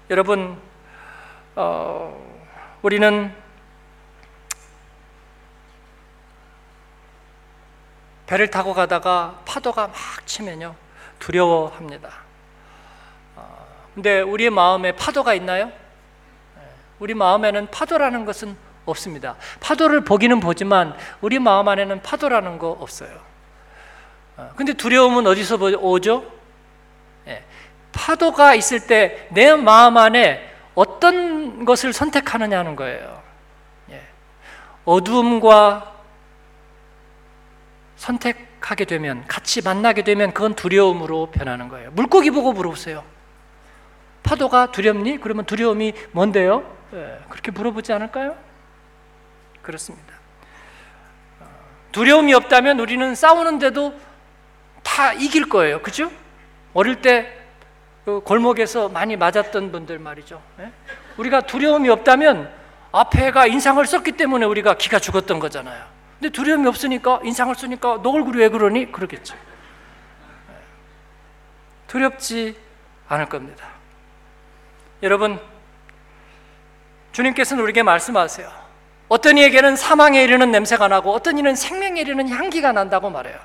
여러분 0.09 0.61
어, 1.55 2.15
우리는 2.81 3.35
배를 8.29 8.51
타고 8.51 8.75
가다가 8.75 9.39
파도가 9.43 9.87
막 9.87 9.95
치면요 10.27 10.75
두려워합니다. 11.17 12.09
어, 13.35 13.67
근데 13.95 14.21
우리의 14.21 14.51
마음에 14.51 14.91
파도가 14.91 15.33
있나요? 15.33 15.65
네. 15.65 16.61
우리 16.99 17.15
마음에는 17.15 17.71
파도라는 17.71 18.25
것은 18.25 18.55
없습니다. 18.85 19.35
파도를 19.61 20.03
보기는 20.03 20.39
보지만 20.39 20.95
우리 21.21 21.39
마음 21.39 21.67
안에는 21.67 22.03
파도라는 22.03 22.59
거 22.59 22.69
없어요. 22.69 23.09
어, 24.37 24.51
근데 24.55 24.73
두려움은 24.73 25.25
어디서 25.25 25.55
오죠? 25.79 26.23
예, 27.25 27.43
파도가 27.91 28.53
있을 28.53 28.85
때 28.85 29.27
내 29.31 29.55
마음 29.55 29.97
안에 29.97 30.53
어떤 30.75 31.65
것을 31.65 31.93
선택하느냐는 31.93 32.75
거예요. 32.75 33.23
예, 33.89 34.03
어두움과 34.85 35.98
선택하게 38.09 38.85
되면 38.85 39.23
같이 39.27 39.61
만나게 39.61 40.03
되면 40.03 40.33
그건 40.33 40.55
두려움으로 40.55 41.27
변하는 41.27 41.67
거예요. 41.69 41.91
물고기 41.91 42.31
보고 42.31 42.53
물어보세요. 42.53 43.03
파도가 44.23 44.71
두렵니? 44.71 45.19
그러면 45.19 45.45
두려움이 45.45 45.93
뭔데요? 46.11 46.75
네, 46.91 47.19
그렇게 47.29 47.51
물어보지 47.51 47.93
않을까요? 47.93 48.35
그렇습니다. 49.61 50.13
어, 51.39 51.45
두려움이 51.91 52.33
없다면 52.33 52.79
우리는 52.79 53.13
싸우는데도 53.13 53.93
다 54.81 55.13
이길 55.13 55.47
거예요. 55.47 55.81
그죠? 55.81 56.11
어릴 56.73 57.01
때그 57.01 58.21
골목에서 58.25 58.89
많이 58.89 59.17
맞았던 59.17 59.71
분들 59.71 59.99
말이죠. 59.99 60.41
네? 60.57 60.71
우리가 61.17 61.41
두려움이 61.41 61.89
없다면 61.89 62.51
앞에가 62.91 63.45
인상을 63.45 63.85
썼기 63.85 64.13
때문에 64.13 64.45
우리가 64.45 64.75
기가 64.77 64.97
죽었던 64.97 65.39
거잖아요. 65.39 65.98
근데 66.19 66.29
두려움이 66.31 66.67
없으니까 66.67 67.21
인상을 67.23 67.55
쓰니까 67.55 68.01
너 68.03 68.11
얼굴이 68.11 68.37
왜 68.37 68.49
그러니? 68.49 68.91
그러겠죠. 68.91 69.35
두렵지 71.87 72.57
않을 73.07 73.27
겁니다. 73.27 73.65
여러분, 75.01 75.39
주님께서는 77.13 77.63
우리에게 77.63 77.83
말씀하세요. 77.83 78.51
어떤 79.07 79.37
이에게는 79.37 79.75
사망에 79.75 80.23
이르는 80.23 80.51
냄새가 80.51 80.89
나고 80.89 81.13
어떤 81.13 81.37
이는 81.37 81.55
생명에 81.55 82.01
이르는 82.01 82.29
향기가 82.29 82.73
난다고 82.73 83.09
말해요. 83.09 83.39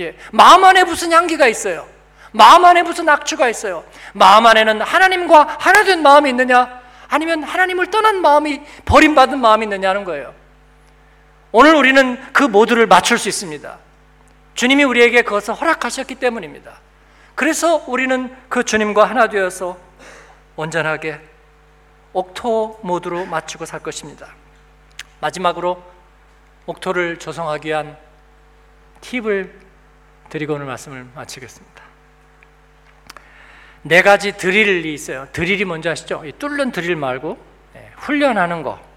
예, 0.00 0.16
마음 0.32 0.64
안에 0.64 0.84
무슨 0.84 1.12
향기가 1.12 1.46
있어요? 1.46 1.86
마음 2.32 2.64
안에 2.64 2.82
무슨 2.82 3.08
악취가 3.08 3.50
있어요? 3.50 3.84
마음 4.14 4.46
안에는 4.46 4.80
하나님과 4.80 5.56
하나 5.60 5.84
된 5.84 6.02
마음이 6.02 6.30
있느냐? 6.30 6.80
아니면 7.08 7.42
하나님을 7.42 7.90
떠난 7.90 8.22
마음이 8.22 8.62
버림받은 8.86 9.38
마음이 9.38 9.66
있느냐는 9.66 10.04
거예요. 10.04 10.34
오늘 11.52 11.74
우리는 11.74 12.18
그 12.32 12.42
모두를 12.42 12.86
맞출 12.86 13.18
수 13.18 13.28
있습니다. 13.28 13.78
주님이 14.54 14.84
우리에게 14.84 15.22
그것을 15.22 15.54
허락하셨기 15.54 16.14
때문입니다. 16.14 16.80
그래서 17.34 17.84
우리는 17.86 18.34
그 18.48 18.64
주님과 18.64 19.04
하나 19.04 19.28
되어서 19.28 19.78
온전하게 20.56 21.20
옥토 22.14 22.80
모드로 22.82 23.26
맞추고 23.26 23.66
살 23.66 23.80
것입니다. 23.80 24.28
마지막으로 25.20 25.82
옥토를 26.66 27.18
조성하기 27.18 27.68
위한 27.68 27.96
팁을 29.02 29.60
드리고 30.30 30.54
오늘 30.54 30.66
말씀을 30.66 31.06
마치겠습니다. 31.14 31.82
네 33.82 34.00
가지 34.00 34.36
드릴이 34.36 34.92
있어요. 34.94 35.26
드릴이 35.32 35.64
뭔지 35.64 35.88
아시죠? 35.88 36.22
뚫는 36.38 36.72
드릴 36.72 36.96
말고 36.96 37.38
네, 37.74 37.90
훈련하는 37.96 38.62
거. 38.62 38.91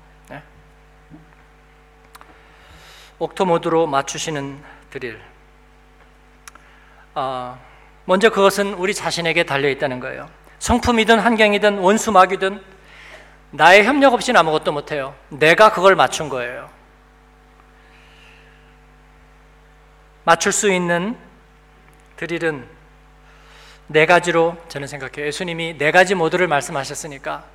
옥토 3.19 3.45
모드로 3.45 3.87
맞추시는 3.87 4.61
드릴. 4.89 5.19
어, 7.13 7.59
먼저 8.05 8.29
그것은 8.29 8.73
우리 8.73 8.93
자신에게 8.93 9.43
달려 9.43 9.69
있다는 9.69 9.99
거예요. 9.99 10.29
성품이든 10.59 11.19
환경이든 11.19 11.79
원수막이든 11.79 12.61
나의 13.51 13.85
협력 13.85 14.13
없이는 14.13 14.39
아무것도 14.39 14.71
못해요. 14.71 15.15
내가 15.29 15.71
그걸 15.71 15.95
맞춘 15.95 16.27
거예요. 16.27 16.69
맞출 20.23 20.51
수 20.51 20.71
있는 20.71 21.17
드릴은 22.17 22.67
네 23.87 24.05
가지로 24.05 24.57
저는 24.67 24.87
생각해요. 24.87 25.27
예수님이 25.27 25.77
네 25.77 25.91
가지 25.91 26.15
모두를 26.15 26.47
말씀하셨으니까 26.47 27.45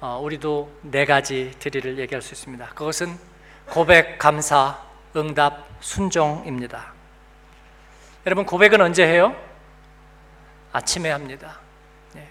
어, 0.00 0.18
우리도 0.22 0.72
네 0.82 1.04
가지 1.04 1.54
드릴을 1.58 1.98
얘기할 1.98 2.20
수 2.20 2.34
있습니다. 2.34 2.66
그것은 2.74 3.16
고백, 3.66 4.18
감사, 4.18 4.89
응답, 5.16 5.66
순종입니다. 5.80 6.92
여러분 8.26 8.44
고백은 8.44 8.80
언제 8.80 9.06
해요? 9.06 9.34
아침에 10.72 11.10
합니다. 11.10 11.58
네. 12.14 12.28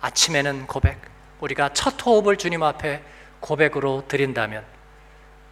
아침에는 0.00 0.66
고백. 0.66 0.98
우리가 1.40 1.70
첫 1.72 1.94
호흡을 2.04 2.36
주님 2.36 2.62
앞에 2.62 3.02
고백으로 3.40 4.04
드린다면 4.06 4.64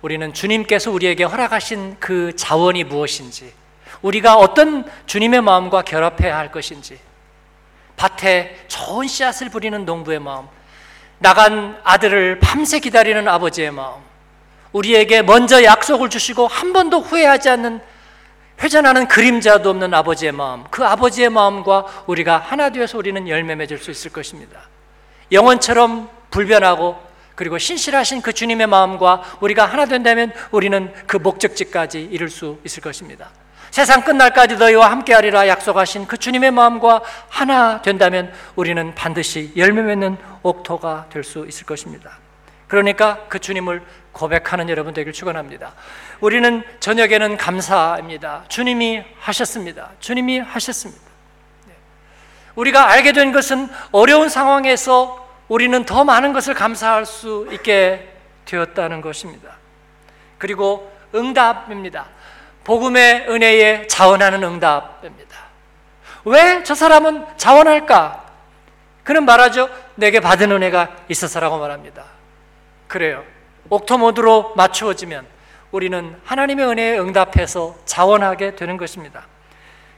우리는 0.03 0.33
주님께서 0.33 0.91
우리에게 0.91 1.25
허락하신 1.25 1.97
그 1.99 2.37
자원이 2.37 2.85
무엇인지 2.85 3.53
우리가 4.03 4.37
어떤 4.37 4.89
주님의 5.07 5.41
마음과 5.41 5.83
결합해야 5.83 6.37
할 6.37 6.53
것인지 6.53 7.01
밭에 7.97 8.67
좋은 8.69 9.09
씨앗을 9.09 9.49
부리는 9.49 9.85
농부의 9.85 10.21
마음 10.21 10.47
나간 11.19 11.81
아들을 11.83 12.39
밤새 12.39 12.79
기다리는 12.79 13.27
아버지의 13.27 13.73
마음 13.73 14.08
우리에게 14.79 15.23
먼저 15.23 15.64
약속을 15.64 16.09
주시고 16.09 16.47
한 16.47 16.73
번도 16.73 17.01
후회하지 17.01 17.49
않는 17.51 17.81
회전하는 18.61 19.07
그림자도 19.09 19.71
없는 19.71 19.95
아버지의 19.95 20.33
마음, 20.33 20.64
그 20.71 20.85
아버지의 20.85 21.31
마음과 21.31 22.05
우리가 22.07 22.38
하나 22.38 22.71
되어서 22.71 22.99
우리는 22.99 23.29
열매 23.29 23.55
맺을 23.55 23.79
수 23.79 23.91
있을 23.91 24.12
것입니다. 24.12 24.62
영원처럼 25.31 26.09
불변하고 26.31 26.97
그리고 27.35 27.57
신실하신 27.59 28.21
그 28.21 28.33
주님의 28.33 28.67
마음과 28.67 29.38
우리가 29.41 29.64
하나 29.64 29.87
된다면 29.87 30.33
우리는 30.51 30.93
그 31.07 31.17
목적지까지 31.17 32.09
이룰 32.11 32.31
수 32.31 32.59
있을 32.64 32.83
것입니다. 32.83 33.31
세상 33.71 34.03
끝날까지 34.03 34.57
너희와 34.57 34.91
함께하리라 34.91 35.47
약속하신 35.47 36.07
그 36.07 36.17
주님의 36.17 36.51
마음과 36.51 37.03
하나 37.29 37.81
된다면 37.83 38.33
우리는 38.57 38.95
반드시 38.95 39.53
열매 39.57 39.83
맺는 39.83 40.17
옥토가 40.43 41.07
될 41.11 41.23
수 41.23 41.47
있을 41.47 41.64
것입니다. 41.67 42.19
그러니까 42.69 43.27
그 43.29 43.39
주님을 43.39 43.83
고백하는 44.13 44.69
여러분 44.69 44.95
되길 44.95 45.13
축원합니다. 45.13 45.73
우리는 46.21 46.63
저녁에는 46.81 47.37
감사입니다. 47.37 48.45
주님이 48.49 49.05
하셨습니다. 49.19 49.91
주님이 50.01 50.41
하셨습니다. 50.41 51.03
네. 51.67 51.75
우리가 52.55 52.91
알게 52.91 53.13
된 53.13 53.33
것은 53.33 53.69
어려운 53.93 54.29
상황에서 54.29 55.27
우리는 55.49 55.85
더 55.85 56.05
많은 56.05 56.33
것을 56.33 56.55
감사할 56.55 57.07
수 57.07 57.49
있게 57.53 58.15
되었다는 58.45 59.01
것입니다. 59.01 59.57
그리고 60.37 60.93
응답입니다. 61.15 62.07
복음의 62.65 63.27
은혜에 63.31 63.87
자원하는 63.87 64.43
응답입니다. 64.43 65.39
왜 66.25 66.63
저 66.65 66.75
사람은 66.75 67.25
자원할까? 67.39 68.27
그는 69.05 69.25
말하죠. 69.25 69.71
내게 69.95 70.21
받은 70.21 70.53
은혜가 70.53 70.89
있어서라고 71.09 71.59
말합니다. 71.59 72.18
그래요. 72.88 73.24
옥토 73.68 73.98
모드로 73.98 74.55
맞추어지면 74.57 75.27
우리는 75.70 76.16
하나님의 76.24 76.66
은혜에 76.66 76.98
응답해서 76.98 77.77
자원하게 77.85 78.57
되는 78.57 78.77
것입니다. 78.77 79.27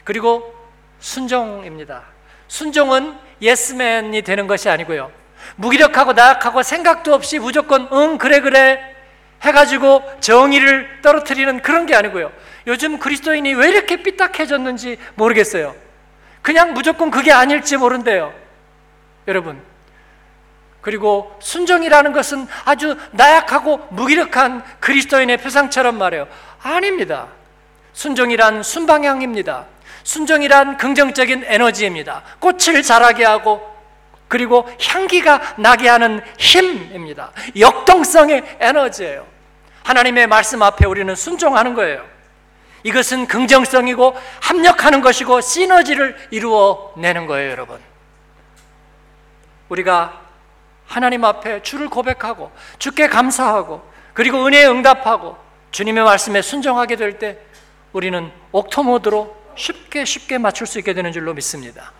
그리고 0.04 0.54
순종입니다. 0.98 2.02
순종은 2.48 3.16
예스맨이 3.40 4.22
되는 4.22 4.46
것이 4.46 4.68
아니고요. 4.68 5.12
무기력하고 5.56 6.12
나약하고 6.12 6.62
생각도 6.62 7.14
없이 7.14 7.38
무조건 7.38 7.88
응 7.92 8.18
그래 8.18 8.40
그래 8.40 8.80
해가지고 9.42 10.02
정의를 10.20 11.00
떨어뜨리는 11.02 11.62
그런 11.62 11.86
게 11.86 11.94
아니고요. 11.94 12.30
요즘 12.66 12.98
그리스도인이 12.98 13.54
왜 13.54 13.68
이렇게 13.68 14.02
삐딱해졌는지 14.02 14.98
모르겠어요. 15.14 15.74
그냥 16.42 16.74
무조건 16.74 17.10
그게 17.10 17.32
아닐지 17.32 17.76
모른대요. 17.76 18.34
여러분. 19.28 19.69
그리고 20.80 21.36
순종이라는 21.40 22.12
것은 22.12 22.46
아주 22.64 22.96
나약하고 23.12 23.88
무기력한 23.90 24.64
그리스도인의 24.80 25.36
표상처럼 25.38 25.98
말해요. 25.98 26.26
아닙니다. 26.62 27.28
순종이란 27.92 28.62
순방향입니다. 28.62 29.66
순종이란 30.04 30.76
긍정적인 30.78 31.44
에너지입니다. 31.46 32.22
꽃을 32.38 32.82
자라게 32.82 33.24
하고 33.24 33.68
그리고 34.28 34.68
향기가 34.80 35.40
나게 35.58 35.88
하는 35.88 36.22
힘입니다. 36.38 37.32
역동성의 37.58 38.58
에너지예요. 38.60 39.26
하나님의 39.82 40.28
말씀 40.28 40.62
앞에 40.62 40.86
우리는 40.86 41.14
순종하는 41.14 41.74
거예요. 41.74 42.04
이것은 42.84 43.26
긍정성이고 43.26 44.16
합력하는 44.40 45.00
것이고 45.00 45.40
시너지를 45.40 46.16
이루어 46.30 46.92
내는 46.96 47.26
거예요, 47.26 47.50
여러분. 47.50 47.78
우리가 49.68 50.29
하나님 50.90 51.24
앞에 51.24 51.62
주를 51.62 51.88
고백하고 51.88 52.50
주께 52.80 53.06
감사하고 53.06 53.80
그리고 54.12 54.44
은혜에 54.44 54.66
응답하고 54.66 55.36
주님의 55.70 56.02
말씀에 56.02 56.42
순종하게 56.42 56.96
될 56.96 57.20
때 57.20 57.38
우리는 57.92 58.30
옥토모드로 58.50 59.36
쉽게 59.54 60.04
쉽게 60.04 60.38
맞출 60.38 60.66
수 60.66 60.80
있게 60.80 60.92
되는 60.92 61.12
줄로 61.12 61.32
믿습니다. 61.34 61.92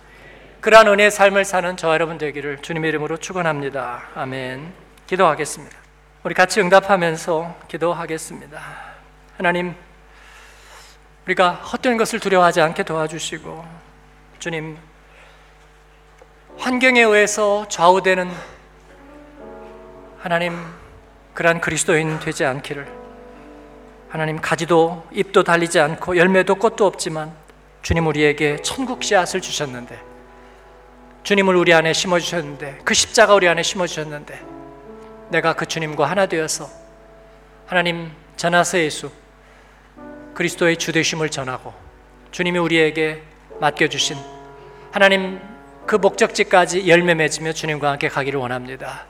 그러한 0.61 0.89
은혜의 0.89 1.13
삶을 1.13 1.45
사는 1.45 1.77
저와 1.77 1.95
여러분 1.95 2.19
되기를 2.19 2.63
주님의 2.63 2.89
이름으로 2.89 3.17
축원합니다. 3.17 4.09
아멘. 4.17 4.73
기도하겠습니다. 5.07 5.77
우리 6.25 6.35
같이 6.35 6.61
응답하면서 6.61 7.59
기도하겠습니다. 7.69 8.61
하나님 9.37 9.75
우리가 11.27 11.53
헛된 11.53 11.97
것을 11.97 12.19
두려워하지 12.19 12.61
않게 12.61 12.83
도와주시고 12.83 13.65
주님 14.41 14.77
환경에 16.59 17.03
의해서 17.03 17.69
좌우되는 17.69 18.31
하나님 20.21 20.55
그러한 21.33 21.63
그리스도인 21.63 22.21
되지 22.21 22.45
않기를 22.45 22.87
하나님 24.11 24.39
가지도 24.39 25.07
잎도 25.13 25.45
달리지 25.45 25.81
않고 25.81 26.19
열매도 26.19 26.57
꽃도 26.57 26.85
없지만 26.85 27.33
주님 27.81 28.07
우리에게 28.07 28.59
천국 28.59 29.03
씨앗을 29.03 29.41
주셨는데 29.41 29.99
주님을 31.23 31.57
우리 31.57 31.73
안에 31.73 31.95
심어 31.95 32.19
주셨는데 32.19 32.81
그 32.85 32.93
십자가 32.93 33.35
우리 33.35 33.49
안에 33.49 33.63
심어 33.63 33.87
주셨는데 33.87 34.39
내가 35.31 35.55
그 35.55 35.65
주님과 35.65 36.05
하나 36.05 36.27
되어서 36.27 36.69
하나님 37.65 38.11
전하서 38.37 38.79
예수 38.81 39.11
그리스도의 40.35 40.77
주 40.77 40.93
되심을 40.93 41.31
전하고 41.31 41.73
주님이 42.31 42.59
우리에게 42.59 43.23
맡겨 43.59 43.89
주신 43.89 44.19
하나님 44.93 45.41
그 45.87 45.97
목적지까지 45.97 46.89
열매 46.89 47.15
맺으며 47.15 47.55
주님과 47.55 47.93
함께 47.93 48.09
가기를 48.09 48.39
원합니다. 48.39 49.10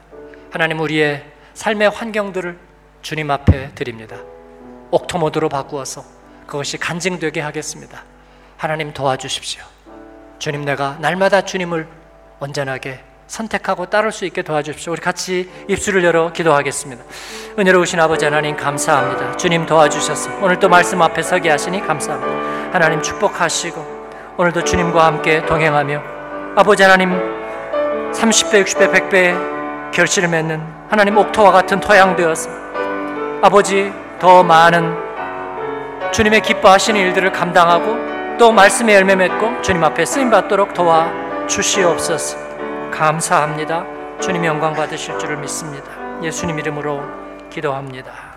하나님 0.50 0.80
우리의 0.80 1.24
삶의 1.54 1.90
환경들을 1.90 2.58
주님 3.02 3.30
앞에 3.30 3.70
드립니다. 3.74 4.16
옥토모드로 4.90 5.48
바꾸어서 5.48 6.04
그것이 6.46 6.76
간증되게 6.76 7.40
하겠습니다. 7.40 8.02
하나님 8.56 8.92
도와주십시오. 8.92 9.62
주님 10.40 10.64
내가 10.64 10.96
날마다 11.00 11.42
주님을 11.42 11.86
온전하게 12.40 13.00
선택하고 13.28 13.86
따를 13.86 14.10
수 14.10 14.24
있게 14.24 14.42
도와주십시오. 14.42 14.92
우리 14.92 15.00
같이 15.00 15.48
입술을 15.68 16.02
열어 16.02 16.32
기도하겠습니다. 16.32 17.04
은혜로우신 17.56 18.00
아버지 18.00 18.24
하나님 18.24 18.56
감사합니다. 18.56 19.36
주님 19.36 19.66
도와주셔서 19.66 20.38
오늘 20.42 20.58
또 20.58 20.68
말씀 20.68 21.00
앞에 21.00 21.22
서게 21.22 21.48
하시니 21.48 21.80
감사합니다. 21.86 22.72
하나님 22.72 23.00
축복하시고 23.02 24.34
오늘도 24.36 24.64
주님과 24.64 25.06
함께 25.06 25.46
동행하며 25.46 26.02
아버지 26.56 26.82
하나님 26.82 27.10
30배, 28.12 28.64
60배, 28.64 28.92
100배 28.92 29.59
결실을 29.92 30.28
맺는 30.28 30.62
하나님 30.88 31.16
옥토와 31.16 31.52
같은 31.52 31.80
토양 31.80 32.16
되어서 32.16 32.50
아버지 33.42 33.92
더 34.18 34.42
많은 34.42 35.10
주님의 36.12 36.42
기뻐하시는 36.42 37.00
일들을 37.00 37.32
감당하고 37.32 38.36
또 38.38 38.52
말씀의 38.52 38.94
열매 38.94 39.16
맺고 39.16 39.62
주님 39.62 39.82
앞에 39.84 40.04
쓰임 40.04 40.30
받도록 40.30 40.74
도와 40.74 41.10
주시옵소서. 41.46 42.38
감사합니다. 42.90 43.84
주님 44.20 44.44
영광 44.44 44.74
받으실 44.74 45.18
줄을 45.18 45.36
믿습니다. 45.38 45.90
예수님 46.22 46.58
이름으로 46.58 47.02
기도합니다. 47.50 48.29